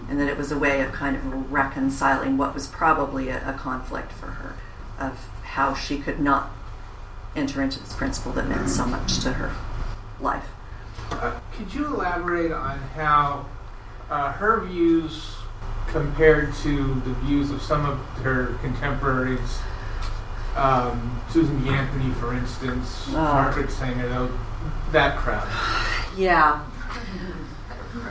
[0.10, 3.54] And that it was a way of kind of reconciling what was probably a, a
[3.54, 4.56] conflict for her
[4.98, 6.50] of how she could not
[7.36, 9.56] enter into this principle that meant so much to her
[10.20, 10.48] life.
[11.12, 13.46] Uh, could you elaborate on how
[14.10, 15.36] uh, her views
[15.88, 19.60] compared to the views of some of her contemporaries?
[20.56, 21.70] Um, Susan B.
[21.70, 23.14] Anthony, for instance, Oh.
[23.14, 24.30] Margaret Sanger,
[24.92, 25.48] that crowd.
[26.16, 26.64] Yeah.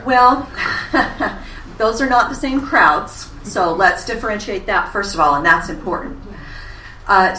[0.05, 0.49] Well,
[1.77, 5.69] those are not the same crowds, so let's differentiate that first of all, and that's
[5.69, 6.19] important.
[7.07, 7.35] Uh,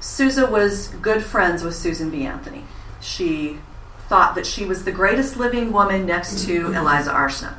[0.00, 2.24] Susa was good friends with Susan B.
[2.24, 2.64] Anthony.
[3.00, 3.58] She
[4.08, 7.30] thought that she was the greatest living woman next to Eliza R.
[7.30, 7.52] Snow.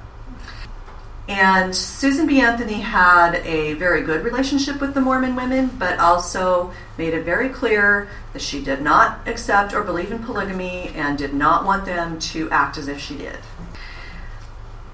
[1.27, 2.39] And Susa B.
[2.39, 7.49] Anthony had a very good relationship with the Mormon women, but also made it very
[7.49, 12.19] clear that she did not accept or believe in polygamy and did not want them
[12.19, 13.39] to act as if she did.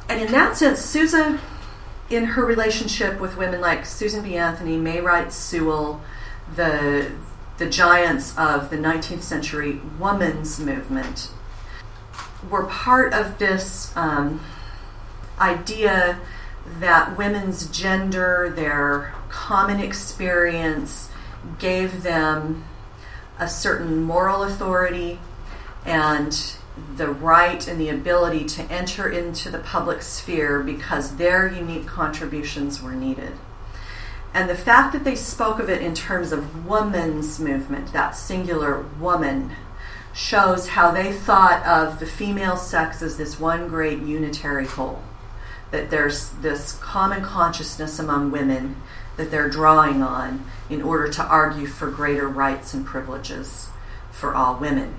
[0.07, 1.39] And in that sense, Susan,
[2.09, 4.37] in her relationship with women like Susan B.
[4.37, 6.01] Anthony, May Wright Sewall,
[6.55, 7.11] the,
[7.57, 11.29] the giants of the 19th century women's movement,
[12.49, 13.95] were part of this.
[13.97, 14.39] Um,
[15.41, 16.19] idea
[16.79, 21.09] that women's gender, their common experience,
[21.59, 22.65] gave them
[23.39, 25.19] a certain moral authority
[25.85, 26.55] and
[26.95, 32.81] the right and the ability to enter into the public sphere because their unique contributions
[32.81, 33.33] were needed.
[34.33, 38.81] And the fact that they spoke of it in terms of woman's movement, that singular
[38.99, 39.51] woman,
[40.13, 45.01] shows how they thought of the female sex as this one great unitary whole
[45.71, 48.75] that there's this common consciousness among women
[49.17, 53.69] that they're drawing on in order to argue for greater rights and privileges
[54.11, 54.95] for all women.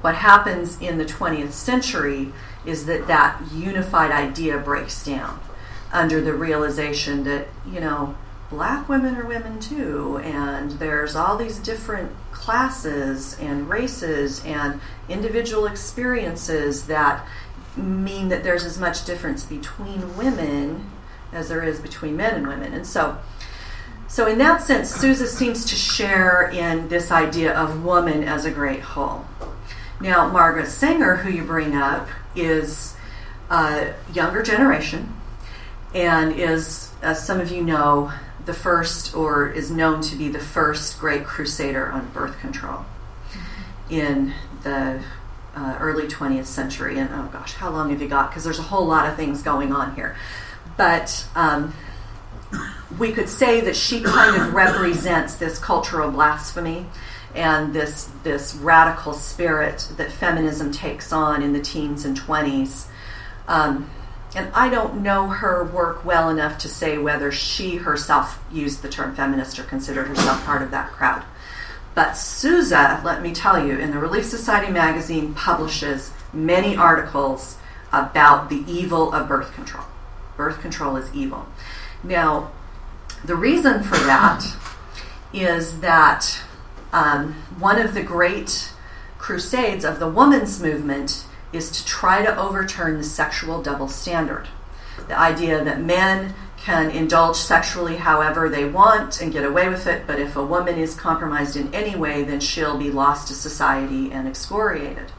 [0.00, 2.32] What happens in the 20th century
[2.64, 5.40] is that that unified idea breaks down
[5.92, 8.16] under the realization that, you know,
[8.50, 15.66] black women are women too, and there's all these different classes and races and individual
[15.66, 17.26] experiences that
[17.76, 20.90] mean that there's as much difference between women
[21.32, 22.72] as there is between men and women.
[22.74, 23.18] And so,
[24.08, 28.50] so in that sense, Susa seems to share in this idea of woman as a
[28.50, 29.24] great whole.
[30.00, 32.94] Now, Margaret Sanger, who you bring up, is
[33.50, 35.14] a younger generation
[35.94, 38.12] and is, as some of you know,
[38.44, 42.84] the first or is known to be the first great crusader on birth control
[43.88, 45.02] in the
[45.54, 46.98] uh, early 20th century.
[46.98, 48.30] And oh gosh, how long have you got?
[48.30, 50.16] Because there's a whole lot of things going on here.
[50.76, 51.74] But um,
[52.98, 56.86] we could say that she kind of represents this cultural blasphemy
[57.34, 62.86] and this this radical spirit that feminism takes on in the teens and 20s.
[63.48, 63.90] Um,
[64.34, 68.88] and I don't know her work well enough to say whether she herself used the
[68.88, 71.22] term feminist or considered herself part of that crowd.
[71.94, 77.56] But Susa, let me tell you, in the Relief Society magazine publishes many articles
[77.92, 79.84] about the evil of birth control.
[80.36, 81.46] Birth control is evil.
[82.02, 82.50] Now,
[83.24, 84.44] the reason for that
[85.32, 86.40] is that
[86.92, 88.72] um, one of the great
[89.18, 94.48] crusades of the women's movement is to try to overturn the sexual double standard.
[95.08, 100.06] The idea that men can indulge sexually however they want and get away with it,
[100.06, 104.12] but if a woman is compromised in any way, then she'll be lost to society
[104.12, 105.10] and excoriated.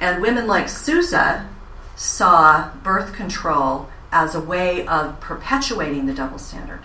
[0.00, 1.48] And women like Susa
[1.96, 6.82] saw birth control as a way of perpetuating the double standard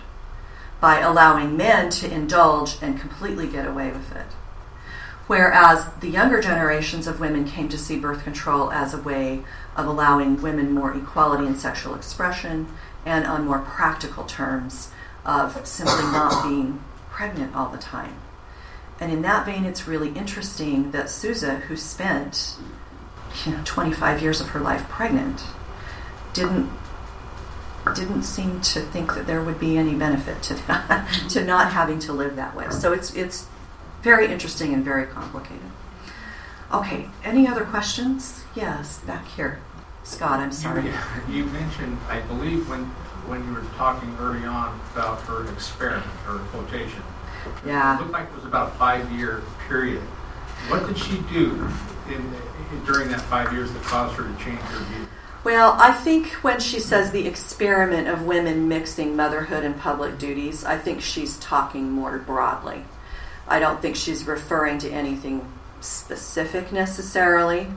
[0.81, 4.25] by allowing men to indulge and completely get away with it.
[5.27, 9.43] Whereas the younger generations of women came to see birth control as a way
[9.77, 12.67] of allowing women more equality in sexual expression
[13.05, 14.91] and on more practical terms
[15.25, 18.15] of simply not being pregnant all the time.
[18.99, 22.55] And in that vein, it's really interesting that Susa, who spent
[23.45, 25.43] you know 25 years of her life pregnant,
[26.33, 26.69] didn't
[27.95, 31.99] didn't seem to think that there would be any benefit to that, to not having
[31.99, 32.69] to live that way.
[32.69, 33.47] So it's it's
[34.01, 35.71] very interesting and very complicated.
[36.71, 38.43] Okay, any other questions?
[38.55, 39.59] Yes, back here.
[40.03, 40.83] Scott, I'm sorry.
[40.85, 40.93] You,
[41.29, 42.85] you mentioned, I believe, when
[43.27, 47.01] when you were talking early on about her experiment her quotation.
[47.65, 47.95] Yeah.
[47.95, 50.01] It looked like it was about a five year period.
[50.69, 51.69] What did she do
[52.07, 55.07] in, in, during that five years that caused her to change her view?
[55.43, 60.63] Well, I think when she says the experiment of women mixing motherhood and public duties,
[60.63, 62.85] I think she's talking more broadly.
[63.45, 65.45] I don't think she's referring to anything
[65.81, 67.67] specific necessarily.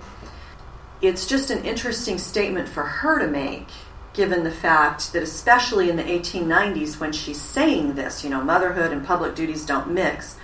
[1.03, 3.69] It's just an interesting statement for her to make,
[4.15, 8.93] given the fact that, especially in the 1890s, when she's saying this, you know, motherhood
[8.93, 10.37] and public duties don't mix,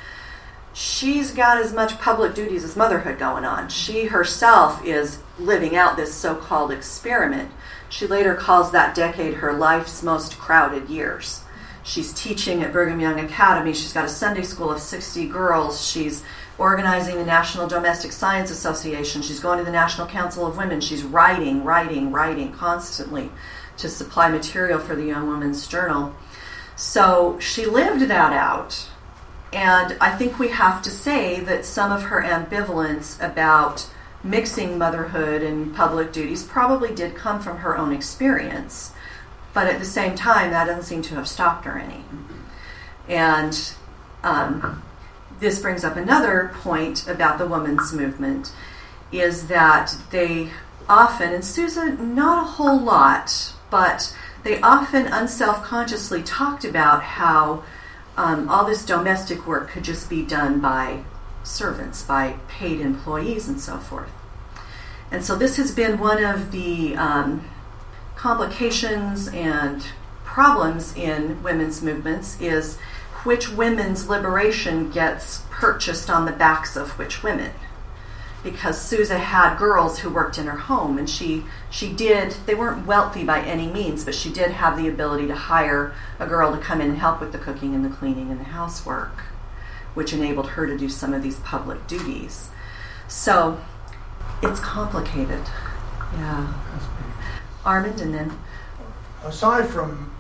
[0.74, 3.70] she's got as much public duties as motherhood going on.
[3.70, 7.50] She herself is living out this so called experiment.
[7.88, 11.42] She later calls that decade her life's most crowded years.
[11.82, 13.72] She's teaching at Brigham Young Academy.
[13.72, 15.84] She's got a Sunday school of 60 girls.
[15.84, 16.22] She's
[16.59, 19.22] organizing the National Domestic Science Association.
[19.22, 20.80] She's going to the National Council of Women.
[20.80, 23.30] She's writing, writing, writing constantly
[23.78, 26.14] to supply material for the Young Women's Journal.
[26.76, 28.88] So she lived that out.
[29.53, 33.88] And I think we have to say that some of her ambivalence about
[34.24, 38.92] mixing motherhood and public duties probably did come from her own experience.
[39.53, 42.05] But at the same time, that doesn't seem to have stopped her any.
[43.09, 43.74] And
[44.22, 44.82] um,
[45.43, 48.53] this brings up another point about the women's movement
[49.11, 50.51] is that they
[50.88, 57.64] often, and Susa, not a whole lot, but they often unself consciously talked about how
[58.16, 61.03] um, all this domestic work could just be done by
[61.43, 64.11] servants, by paid employees, and so forth.
[65.11, 67.49] And so this has been one of the um,
[68.14, 69.84] complications and
[70.24, 72.78] problems in women's movements is
[73.24, 77.52] which women's liberation gets purchased on the backs of which women.
[78.42, 82.86] Because Susa had girls who worked in her home and she she did they weren't
[82.86, 86.58] wealthy by any means but she did have the ability to hire a girl to
[86.60, 89.20] come in and help with the cooking and the cleaning and the housework
[89.94, 92.50] which enabled her to do some of these public duties.
[93.08, 93.60] So
[94.42, 95.42] it's complicated.
[96.14, 96.52] Yeah.
[97.64, 98.38] Armand and then?
[99.24, 100.12] Aside from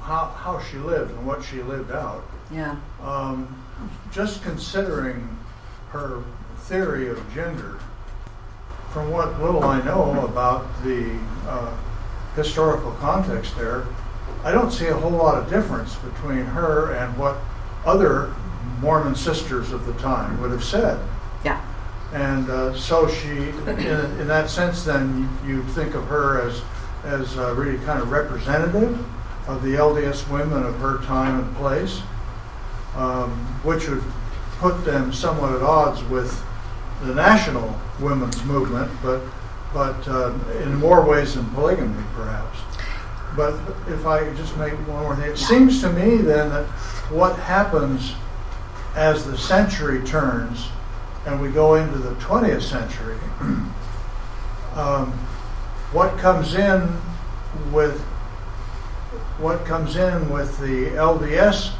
[0.00, 2.24] how, how she lived and what she lived out
[2.54, 3.54] yeah um,
[4.10, 5.28] just considering
[5.90, 6.22] her
[6.64, 7.78] theory of gender,
[8.90, 11.76] from what little I know about the uh,
[12.34, 13.84] historical context there,
[14.42, 17.36] I don't see a whole lot of difference between her and what
[17.84, 18.32] other
[18.80, 20.98] Mormon sisters of the time would have said.
[21.44, 21.64] Yeah.
[22.12, 23.78] And uh, so she, in,
[24.20, 26.62] in, that sense, then you, you, think of her as
[27.02, 28.98] as uh, really kind of representative
[29.46, 32.00] of the LDS women of her time and place,
[32.96, 33.30] um,
[33.62, 34.02] which would
[34.58, 36.42] put them somewhat at odds with
[37.02, 39.20] the national women's movement, but
[39.72, 40.32] but uh,
[40.62, 42.60] in more ways than polygamy, perhaps.
[43.36, 46.66] But if I just make one more thing, it seems to me then that
[47.10, 48.14] what happens
[48.94, 50.68] as the century turns
[51.26, 53.16] and we go into the 20th century,
[54.74, 55.10] um,
[55.92, 56.80] what comes in
[57.72, 58.00] with
[59.38, 61.74] what comes in with the LDS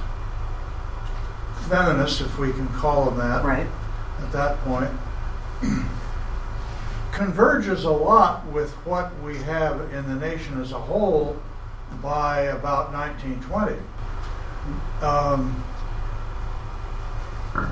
[1.69, 3.66] feminists, if we can call them that, right.
[4.20, 4.91] at that point,
[7.12, 11.36] converges a lot with what we have in the nation as a whole
[12.03, 13.77] by about 1920.
[15.03, 15.62] Um,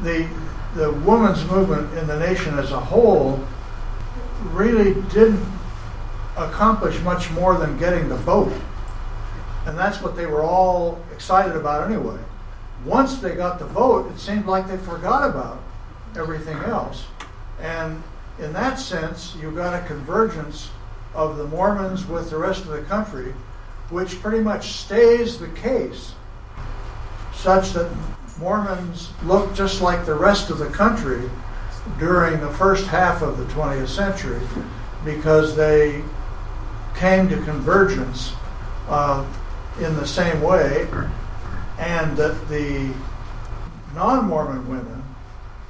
[0.03, 0.29] the
[0.75, 3.45] the women's movement in the nation as a whole
[4.53, 5.45] really didn't
[6.37, 8.53] accomplish much more than getting the vote.
[9.67, 12.19] And that's what they were all excited about anyway.
[12.85, 15.63] Once they got the vote, it seemed like they forgot about
[16.17, 17.05] everything else.
[17.61, 18.03] And
[18.39, 20.71] in that sense, you've got a convergence
[21.15, 23.35] of the Mormons with the rest of the country,
[23.91, 26.15] which pretty much stays the case,
[27.35, 27.91] such that
[28.39, 31.31] Mormons look just like the rest of the country
[31.99, 34.41] during the first half of the 20th century
[35.05, 36.03] because they
[36.97, 38.33] came to convergence
[38.89, 39.25] uh,
[39.81, 40.87] in the same way,
[41.83, 42.95] and that the
[43.95, 45.03] non Mormon women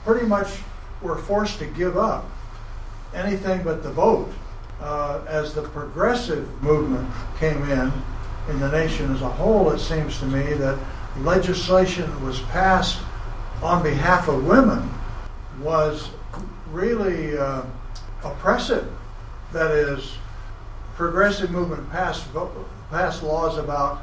[0.05, 0.59] pretty much
[1.01, 2.27] were forced to give up
[3.15, 4.33] anything but the vote
[4.81, 7.09] uh, as the progressive movement
[7.39, 7.91] came in
[8.51, 9.71] in the nation as a whole.
[9.71, 10.79] It seems to me that
[11.19, 13.01] legislation that was passed
[13.63, 14.91] on behalf of women
[15.61, 16.11] was
[16.71, 17.63] really uh,
[18.23, 18.91] oppressive.
[19.53, 20.17] That is,
[20.97, 22.27] progressive movement passed
[22.91, 24.03] passed laws about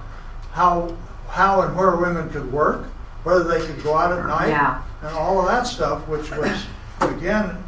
[0.51, 0.95] how
[1.29, 2.85] how and where women could work,
[3.23, 4.81] whether they could go out at night, Yeah.
[5.01, 6.65] and all of that stuff, which was
[7.01, 7.63] again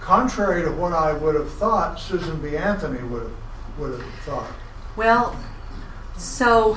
[0.00, 2.56] contrary to what I would have thought Susan B.
[2.56, 3.32] Anthony would have
[3.78, 4.50] would have thought.
[4.96, 5.36] Well,
[6.16, 6.76] so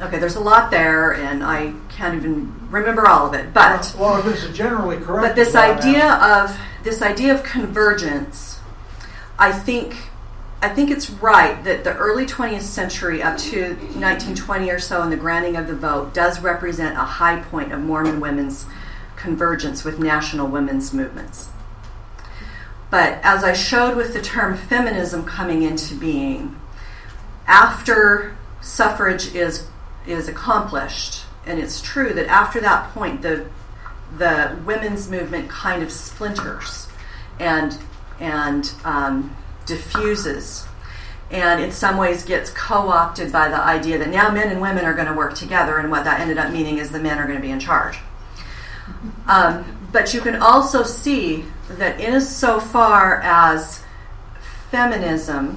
[0.00, 3.52] okay, there's a lot there, and I can't even remember all of it.
[3.52, 8.58] But well, if it's generally correct, but this is idea of this idea of convergence,
[9.38, 9.96] I think.
[10.62, 15.10] I think it's right that the early 20th century, up to 1920 or so, and
[15.10, 18.66] the granting of the vote, does represent a high point of Mormon women's
[19.16, 21.48] convergence with national women's movements.
[22.90, 26.60] But as I showed with the term feminism coming into being,
[27.46, 29.66] after suffrage is
[30.06, 33.46] is accomplished, and it's true that after that point the
[34.18, 36.88] the women's movement kind of splinters
[37.38, 37.78] and
[38.18, 39.36] and um,
[39.70, 40.66] diffuses,
[41.30, 44.94] and in some ways gets co-opted by the idea that now men and women are
[44.94, 47.38] going to work together, and what that ended up meaning is the men are going
[47.38, 47.98] to be in charge.
[49.26, 53.82] Um, but you can also see that in so far as
[54.70, 55.56] feminism,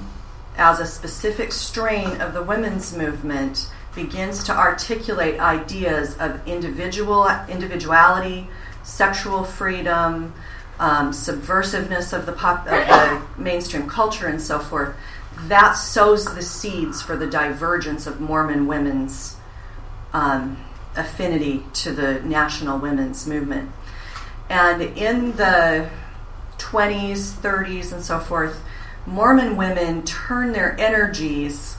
[0.58, 8.48] as a specific strain of the women's movement, begins to articulate ideas of individual individuality,
[8.84, 10.34] sexual freedom,
[10.84, 14.94] um, subversiveness of the, pop, of the mainstream culture, and so forth.
[15.48, 19.38] That sows the seeds for the divergence of Mormon women's
[20.12, 20.58] um,
[20.98, 23.72] affinity to the national women's movement.
[24.50, 25.90] And in the
[26.58, 28.62] 20s, 30s, and so forth,
[29.06, 31.78] Mormon women turn their energies,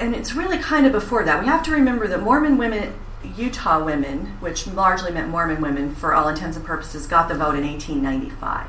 [0.00, 1.40] and it's really kind of before that.
[1.40, 2.94] We have to remember that Mormon women,
[3.36, 7.54] Utah women, which largely meant Mormon women for all intents and purposes, got the vote
[7.54, 8.66] in 1895.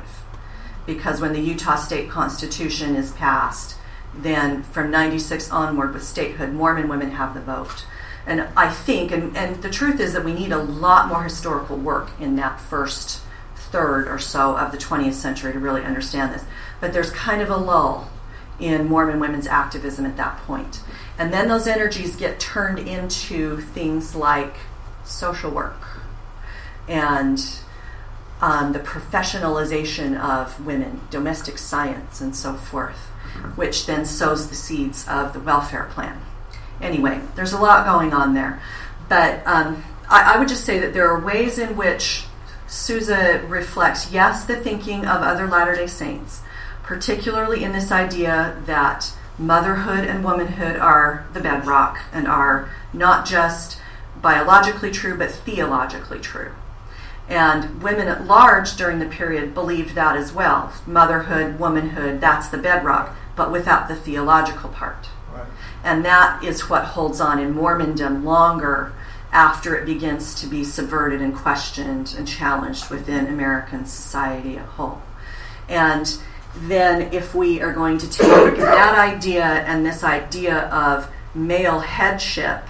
[0.86, 3.76] Because when the Utah state constitution is passed,
[4.14, 7.84] then from 96 onward with statehood, Mormon women have the vote.
[8.26, 11.76] And I think, and, and the truth is that we need a lot more historical
[11.76, 13.22] work in that first
[13.56, 16.44] third or so of the 20th century to really understand this.
[16.80, 18.10] But there's kind of a lull
[18.58, 20.80] in Mormon women's activism at that point.
[21.18, 24.54] And then those energies get turned into things like
[25.04, 25.82] social work
[26.86, 27.40] and
[28.40, 32.98] um, the professionalization of women, domestic science, and so forth,
[33.56, 36.20] which then sows the seeds of the welfare plan.
[36.80, 38.62] Anyway, there's a lot going on there.
[39.08, 42.24] But um, I, I would just say that there are ways in which
[42.68, 46.42] Susa reflects, yes, the thinking of other Latter day Saints,
[46.82, 53.80] particularly in this idea that motherhood and womanhood are the bedrock and are not just
[54.20, 56.52] biologically true but theologically true.
[57.28, 60.72] And women at large during the period believed that as well.
[60.86, 65.08] Motherhood, womanhood, that's the bedrock, but without the theological part.
[65.32, 65.46] Right.
[65.84, 68.92] And that is what holds on in Mormondom longer
[69.30, 75.02] after it begins to be subverted and questioned and challenged within American society at whole.
[75.68, 76.18] And
[76.62, 82.64] then, if we are going to take that idea and this idea of male headship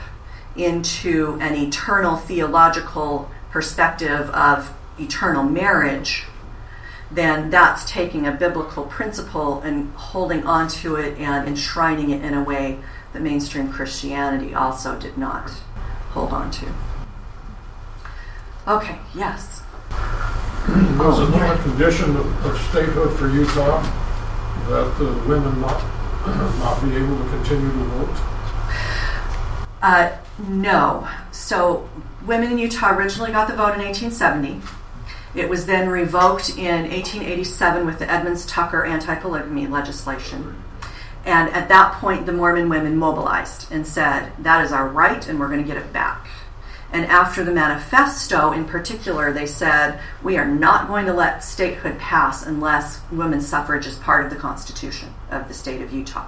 [0.56, 6.24] into an eternal theological perspective of eternal marriage,
[7.10, 12.42] then that's taking a biblical principle and holding onto it and enshrining it in a
[12.42, 12.78] way
[13.12, 15.48] that mainstream Christianity also did not
[16.10, 16.66] hold on to.
[18.66, 19.57] Okay, yes.
[19.90, 23.82] Was it not a condition of statehood for Utah
[24.68, 25.82] that the women not,
[26.58, 28.38] not be able to continue to vote?
[29.80, 30.16] Uh,
[30.48, 31.08] no.
[31.30, 31.88] So,
[32.26, 34.60] women in Utah originally got the vote in 1870.
[35.34, 40.62] It was then revoked in 1887 with the Edmunds Tucker anti polygamy legislation.
[41.24, 45.38] And at that point, the Mormon women mobilized and said, That is our right, and
[45.38, 46.26] we're going to get it back.
[46.90, 51.98] And after the manifesto, in particular, they said, We are not going to let statehood
[51.98, 56.26] pass unless women's suffrage is part of the Constitution of the state of Utah.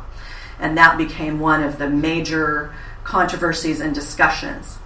[0.58, 2.74] And that became one of the major
[3.04, 4.78] controversies and discussions.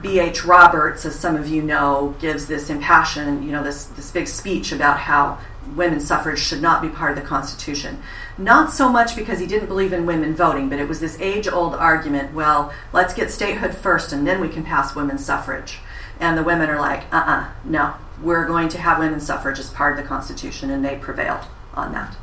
[0.00, 0.44] B.H.
[0.44, 4.72] Roberts, as some of you know, gives this impassioned, you know, this, this big speech
[4.72, 5.38] about how
[5.74, 8.00] women's suffrage should not be part of the Constitution.
[8.38, 11.48] Not so much because he didn't believe in women voting, but it was this age
[11.48, 15.80] old argument well, let's get statehood first and then we can pass women's suffrage.
[16.20, 19.58] And the women are like, uh uh uh no, we're going to have women's suffrage
[19.58, 22.16] as part of the Constitution, and they prevailed on that.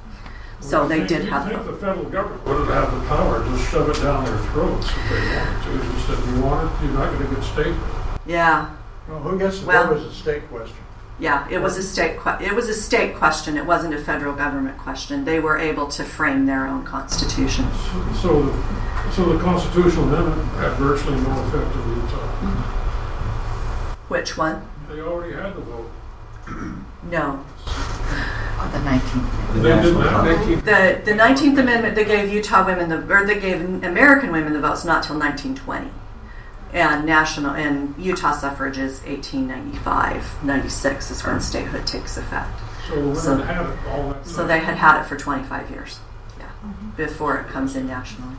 [0.62, 3.44] So Well, they did have You think the federal government would have had the power
[3.44, 5.94] to shove it down their throats if they wanted to?
[5.94, 7.76] Just if you want it, you're not going to get state.
[8.26, 8.70] Yeah,
[9.08, 10.78] Well, who gets the Well- vote is a state question.
[11.20, 11.48] Yeah.
[11.50, 12.20] It was a state.
[12.20, 13.58] Que- it was a state question.
[13.58, 15.24] It wasn't a federal government question.
[15.26, 17.66] They were able to frame their own constitution.
[18.22, 18.52] So,
[19.12, 22.28] so the constitutional amendment had virtually no effect in Utah.
[22.42, 24.14] Mm-hmm.
[24.14, 24.68] Which one?
[24.90, 25.92] They already had the vote.
[27.12, 27.40] No.
[28.58, 29.54] On the 19th.
[29.54, 30.10] The They did national not.
[30.12, 30.64] conference.
[30.64, 34.60] The the Nineteenth Amendment that gave Utah women the or that gave American women the
[34.60, 35.92] votes not till 1920,
[36.74, 40.44] and national and Utah suffrage is 1895.
[40.44, 42.60] 96 is when statehood takes effect.
[42.90, 44.28] So So- had it all that.
[44.28, 46.00] So they had had it for 25 years,
[46.38, 46.46] yeah,
[46.98, 48.36] before it comes in nationally.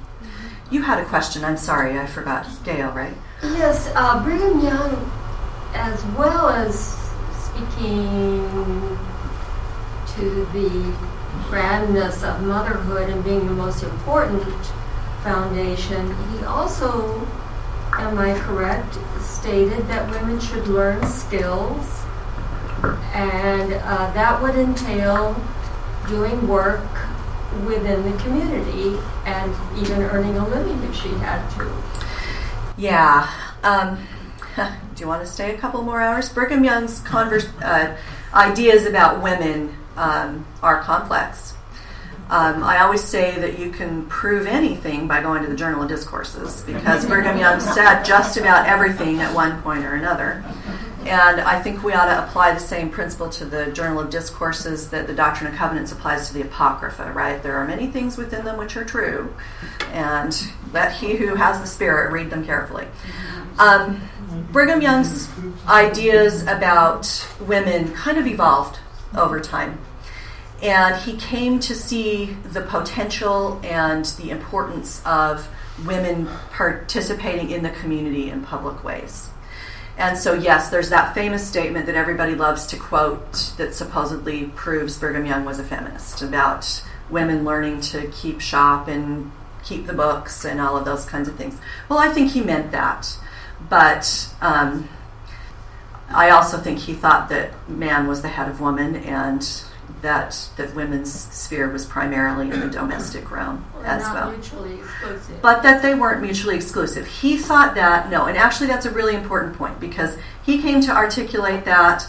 [0.70, 1.44] You had a question.
[1.44, 2.46] I'm sorry, I forgot.
[2.64, 3.14] Gail, right?
[3.42, 5.10] Yes, uh, Brigham Young,
[5.74, 6.98] as well as
[7.32, 8.98] speaking
[10.16, 10.92] to the
[11.48, 14.42] grandness of motherhood and being the most important
[15.22, 17.26] foundation, he also,
[18.00, 22.02] am I correct, stated that women should learn skills,
[23.14, 25.36] and uh, that would entail
[26.08, 26.88] doing work
[27.64, 31.72] within the community and even earning a living if she had to.
[32.76, 33.30] Yeah.
[33.62, 34.06] Um,
[34.94, 36.28] do you want to stay a couple more hours?
[36.28, 37.96] Brigham Young's converse, uh,
[38.34, 41.54] ideas about women um, are complex.
[42.28, 45.88] Um, I always say that you can prove anything by going to the Journal of
[45.88, 50.44] Discourses because Brigham Young said just about everything at one point or another.
[51.06, 54.90] And I think we ought to apply the same principle to the Journal of Discourses
[54.90, 57.40] that the Doctrine and Covenants applies to the Apocrypha, right?
[57.40, 59.32] There are many things within them which are true,
[59.92, 60.36] and
[60.72, 62.88] let he who has the Spirit read them carefully.
[63.60, 64.00] Um,
[64.50, 65.28] Brigham Young's
[65.68, 68.80] ideas about women kind of evolved
[69.16, 69.78] over time.
[70.66, 75.46] And he came to see the potential and the importance of
[75.84, 79.30] women participating in the community in public ways.
[79.96, 84.98] And so, yes, there's that famous statement that everybody loves to quote that supposedly proves
[84.98, 89.30] Brigham Young was a feminist about women learning to keep shop and
[89.62, 91.56] keep the books and all of those kinds of things.
[91.88, 93.16] Well, I think he meant that.
[93.70, 94.88] But um,
[96.10, 99.42] I also think he thought that man was the head of woman and
[100.06, 104.30] that, that women's sphere was primarily in the domestic realm They're as well
[105.42, 107.08] but that they weren't mutually exclusive.
[107.08, 110.92] He thought that, no, and actually that's a really important point because he came to
[110.92, 112.06] articulate that,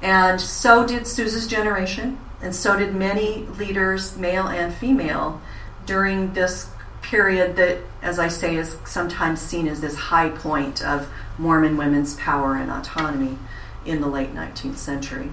[0.00, 5.40] and so did Susa's generation, and so did many leaders, male and female,
[5.86, 6.70] during this
[7.02, 12.14] period that, as I say, is sometimes seen as this high point of Mormon women's
[12.14, 13.38] power and autonomy
[13.84, 15.32] in the late 19th century.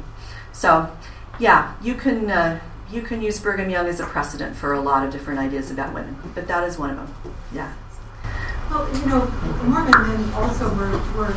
[0.51, 0.89] So,
[1.39, 2.29] yeah, you can.
[2.29, 2.59] Uh,
[2.89, 5.93] you can use Brigham Young as a precedent for a lot of different ideas about
[5.93, 7.13] women, but that is one of them.
[7.53, 7.73] Yeah.
[8.69, 9.27] Well, you know,
[9.63, 11.35] Mormon men also were, were,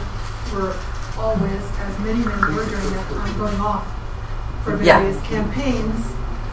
[0.55, 0.77] were
[1.18, 3.85] always, as many men were during that time, going off
[4.62, 5.01] for Yeah.
[5.01, 6.06] various campaigns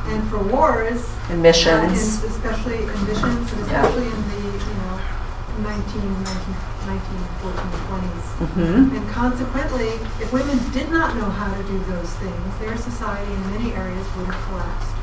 [0.08, 1.08] and for wars.
[1.30, 2.24] And missions.
[2.24, 3.86] and especially in missions, and Yeah.
[3.86, 4.37] especially in the,
[5.64, 6.56] 19, 19,
[6.86, 8.26] 19 14, 20s.
[8.40, 8.98] Mhm.
[8.98, 9.90] And consequently,
[10.20, 14.06] if women did not know how to do those things, their society in many areas
[14.18, 14.94] would have collapsed.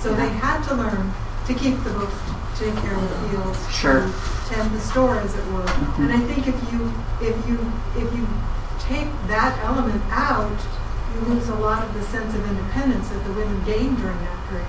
[0.00, 1.12] So they had to learn
[1.46, 2.14] to keep the books,
[2.58, 4.00] to take care of the fields, Sure.
[4.02, 5.64] to tend the store, as it were.
[5.66, 5.98] Mhm.
[6.04, 7.58] And I think if you if you
[7.96, 8.26] if you
[8.78, 10.58] take that element out,
[11.14, 14.38] you lose a lot of the sense of independence that the women gained during that
[14.48, 14.68] period.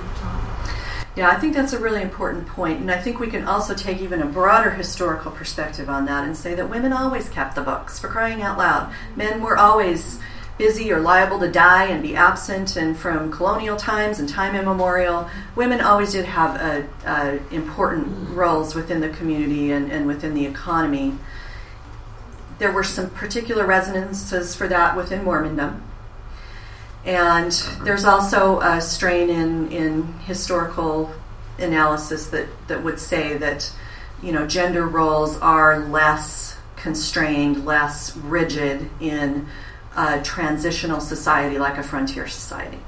[1.16, 4.02] Yeah, I think that's a really important point, and I think we can also take
[4.02, 7.98] even a broader historical perspective on that and say that women always kept the books,
[8.00, 8.94] for crying out loud.
[9.16, 10.20] Men were always
[10.58, 15.30] busy or liable to die and be absent, and from colonial times and time immemorial,
[15.56, 20.46] women always did have a, a important roles within the community and, and within the
[20.46, 21.18] economy.
[22.60, 25.82] There were some particular resonances for that within Mormondom.
[27.06, 27.52] And
[27.84, 31.12] there's also a strain in, in historical
[31.60, 33.72] analysis that, that would say that,
[34.24, 39.48] you know, gender roles are less constrained, less rigid in
[39.96, 42.80] a transitional society like a frontier society.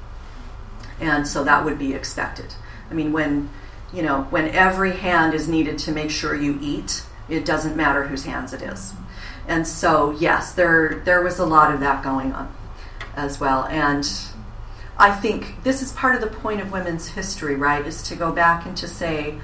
[1.00, 2.54] And so that would be expected.
[2.90, 3.50] I mean, when,
[3.92, 8.08] you know, when every hand is needed to make sure you eat, it doesn't matter
[8.08, 8.94] whose hands it is.
[9.46, 12.52] And so, yes, there, there was a lot of that going on
[13.18, 13.64] as well.
[13.64, 14.08] And
[14.96, 17.84] I think this is part of the point of women's history, right?
[17.84, 19.38] Is to go back and to say,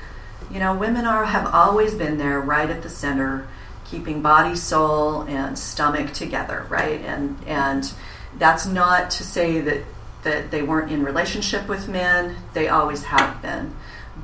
[0.51, 3.47] you know, women are have always been there, right at the center,
[3.85, 7.01] keeping body, soul, and stomach together, right?
[7.01, 7.93] And and
[8.39, 9.85] that's not to say that
[10.23, 13.75] that they weren't in relationship with men; they always have been.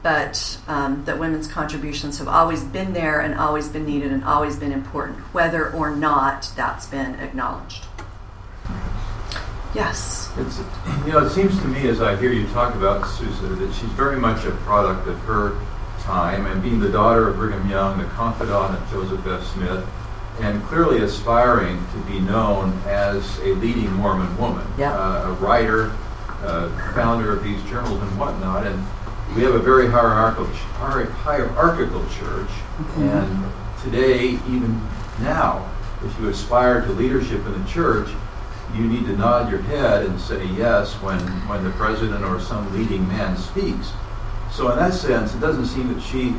[0.02, 4.56] But um, that women's contributions have always been there and always been needed and always
[4.56, 7.86] been important, whether or not that's been acknowledged.
[9.74, 10.32] Yes.
[10.36, 10.58] It's,
[11.06, 13.90] you know, it seems to me as I hear you talk about Susa that she's
[13.90, 15.56] very much a product of her
[16.00, 19.46] time and being the daughter of Brigham Young, the confidant of Joseph F.
[19.54, 19.86] Smith,
[20.40, 24.92] and clearly aspiring to be known as a leading Mormon woman, Yep.
[24.94, 25.92] uh, a writer,
[26.42, 28.66] uh, founder of these journals and whatnot.
[28.66, 28.84] And
[29.36, 32.50] we have a very hierarchical, hierarchical church,
[32.96, 33.44] and
[33.82, 34.80] today, even
[35.20, 35.68] now,
[36.04, 38.08] if you aspire to leadership in the church,
[38.76, 41.18] you need to nod your head and say yes when,
[41.48, 43.92] when the president or some leading man speaks.
[44.52, 46.34] So in that sense, it doesn't seem that she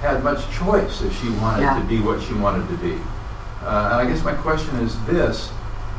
[0.00, 1.78] had much choice if she wanted Yeah.
[1.78, 2.94] to be what she wanted to be.
[3.62, 5.50] Uh, and I guess my question is this: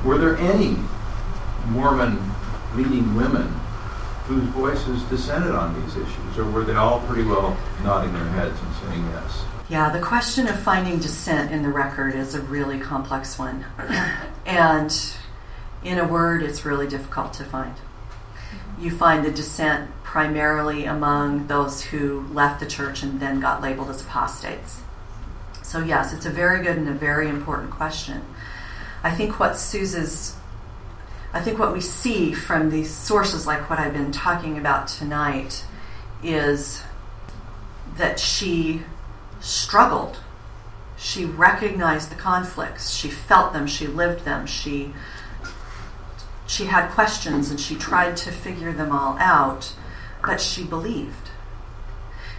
[0.03, 0.78] Were there any
[1.68, 2.20] Mormon
[2.76, 3.48] leading women
[4.26, 8.58] whose voices dissented on these issues, or were they all pretty well nodding their heads
[8.60, 9.44] and saying yes?
[9.70, 13.64] Yeah, the question of finding dissent in the record is a really complex one.
[14.45, 14.91] and
[15.84, 17.76] in a word, it's really difficult to find.
[18.80, 23.90] You find the dissent primarily among those who left the church and then got labeled
[23.90, 24.82] as apostates.
[25.62, 28.24] So, yes, it's a very good and a very important question.
[29.03, 30.36] I think what Susa's
[31.34, 35.64] I think what we see from these sources, like what I've been talking about tonight,
[36.22, 36.84] is
[37.95, 38.82] that she
[39.40, 40.20] struggled.
[40.98, 42.94] She recognized the conflicts.
[42.94, 43.66] She felt them.
[43.66, 44.45] She lived them.
[44.45, 44.94] She
[46.52, 49.73] she had questions and she tried to figure them all out,
[50.22, 51.30] but she believed.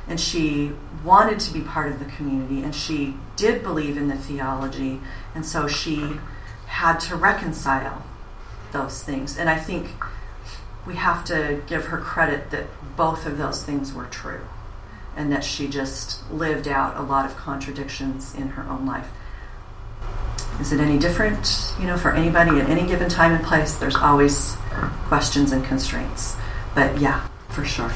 [0.07, 0.73] And she
[1.03, 5.01] wanted to be part of the community and she did believe in the theology,
[5.35, 6.19] and so she
[6.67, 8.03] had to reconcile
[8.73, 9.39] those things.
[9.39, 9.89] And I think
[10.87, 12.67] we have to give her credit that
[12.97, 14.43] both of those things were true
[15.17, 19.09] and that she just lived out a lot of contradictions in her own life.
[20.61, 23.77] Is it any different, you know, for anybody at any given time and place?
[23.77, 24.55] There's always
[25.07, 26.37] questions and constraints.
[26.75, 27.93] But yeah, for sure.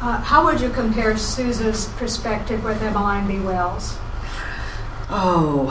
[0.00, 3.40] Uh, how would you compare Susa's perspective with Emmeline B.
[3.40, 3.96] Wells?
[5.10, 5.66] Oh.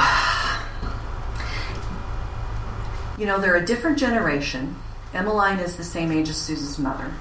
[3.17, 4.75] You know, they're a different generation.
[5.13, 7.13] Emmeline is the same age as Susa's mother.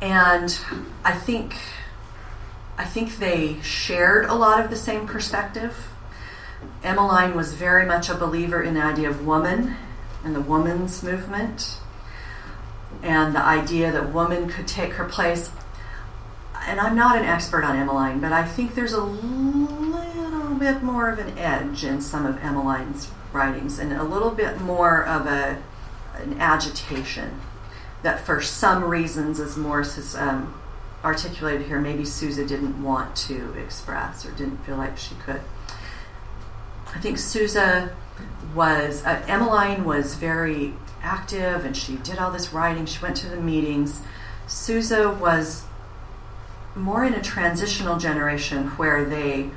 [0.00, 0.58] And
[1.04, 1.56] I think
[2.78, 5.88] I think they shared a lot of the same perspective.
[6.82, 9.76] Emmeline was very much a believer in the idea of woman
[10.24, 11.78] and the woman's movement
[13.02, 15.50] and the idea that woman could take her place.
[16.66, 21.10] And I'm not an expert on Emmeline, but I think there's a little bit more
[21.10, 25.62] of an edge in some of Emmeline's writings and a little bit more of a
[26.18, 27.40] an agitation
[28.02, 30.54] that for some reasons, as Morris has um,
[31.04, 35.40] articulated here, maybe Susa didn't want to express or didn't feel like she could.
[36.94, 37.94] I think Susa
[38.54, 43.28] was, uh, Emmeline was very active and she did all this writing, she went to
[43.28, 44.00] the meetings.
[44.46, 45.64] Susa was
[46.74, 49.50] more in a transitional generation where they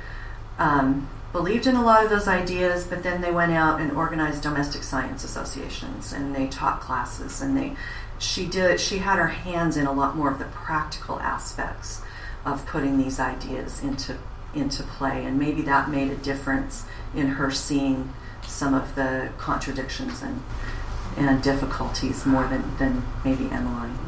[0.58, 4.42] um, believed in a lot of those ideas, but then they went out and organized
[4.42, 7.76] domestic science associations and they taught classes and they
[8.18, 12.02] she did she had her hands in a lot more of the practical aspects
[12.44, 14.16] of putting these ideas into
[14.54, 16.84] into play and maybe that made a difference
[17.14, 18.12] in her seeing
[18.42, 20.42] some of the contradictions and
[21.16, 23.98] and difficulties more than, than maybe Emmeline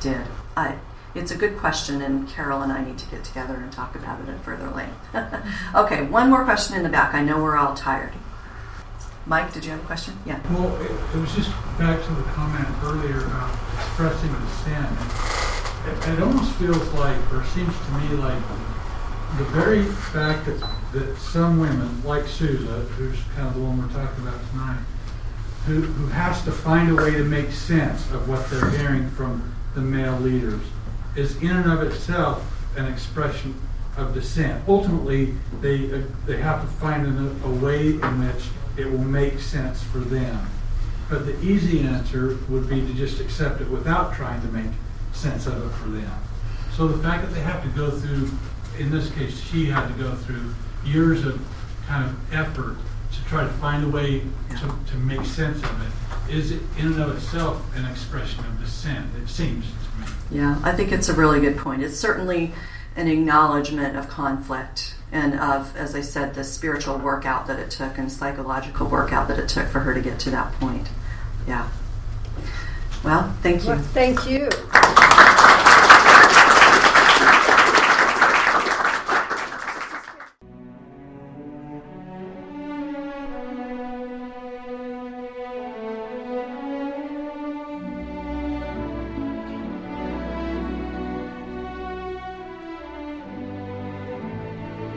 [0.00, 0.26] did.
[0.56, 0.76] I,
[1.14, 4.20] it's a good question, and Carol and I need to get together and talk about
[4.20, 5.14] it at further length.
[5.74, 7.14] okay, one more question in the back.
[7.14, 8.12] I know we're all tired.
[9.26, 10.18] Mike, did you have a question?
[10.26, 10.38] Yeah.
[10.52, 14.98] Well, it, it was just back to the comment earlier about expressing dissent.
[15.86, 18.42] It, it almost feels like, or seems to me like,
[19.38, 20.60] the very fact that,
[20.92, 24.80] that some women, like Susa, who's kind of the one we're talking about tonight,
[25.66, 29.54] who, who has to find a way to make sense of what they're hearing from
[29.74, 30.60] the male leaders,
[31.16, 32.44] is in and of itself
[32.76, 33.60] an expression
[33.96, 34.62] of dissent.
[34.68, 38.44] Ultimately, they, uh, they have to find an, a way in which
[38.76, 40.46] it will make sense for them.
[41.08, 44.70] But the easy answer would be to just accept it without trying to make
[45.12, 46.10] sense of it for them.
[46.76, 48.30] So the fact that they have to go through,
[48.78, 51.40] in this case, she had to go through years of
[51.86, 52.76] kind of effort
[53.12, 54.20] to try to find a way
[54.50, 55.92] to, to make sense of it
[56.28, 59.06] is it in and of itself an expression of dissent.
[59.22, 60.06] It seems to me.
[60.30, 61.82] Yeah, I think it's a really good point.
[61.82, 62.52] It's certainly
[62.96, 67.98] an acknowledgement of conflict and of, as I said, the spiritual workout that it took
[67.98, 70.88] and psychological workout that it took for her to get to that point.
[71.46, 71.68] Yeah.
[73.04, 73.68] Well, thank you.
[73.68, 74.48] Well, thank you.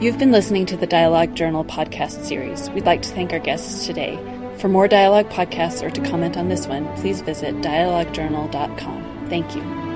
[0.08, 2.70] You've been listening to the Dialogue Journal podcast series.
[2.70, 4.16] We'd like to thank our guests today.
[4.56, 9.26] For more dialogue podcasts or to comment on this one, please visit dialoguejournal.com.
[9.28, 9.87] Thank you.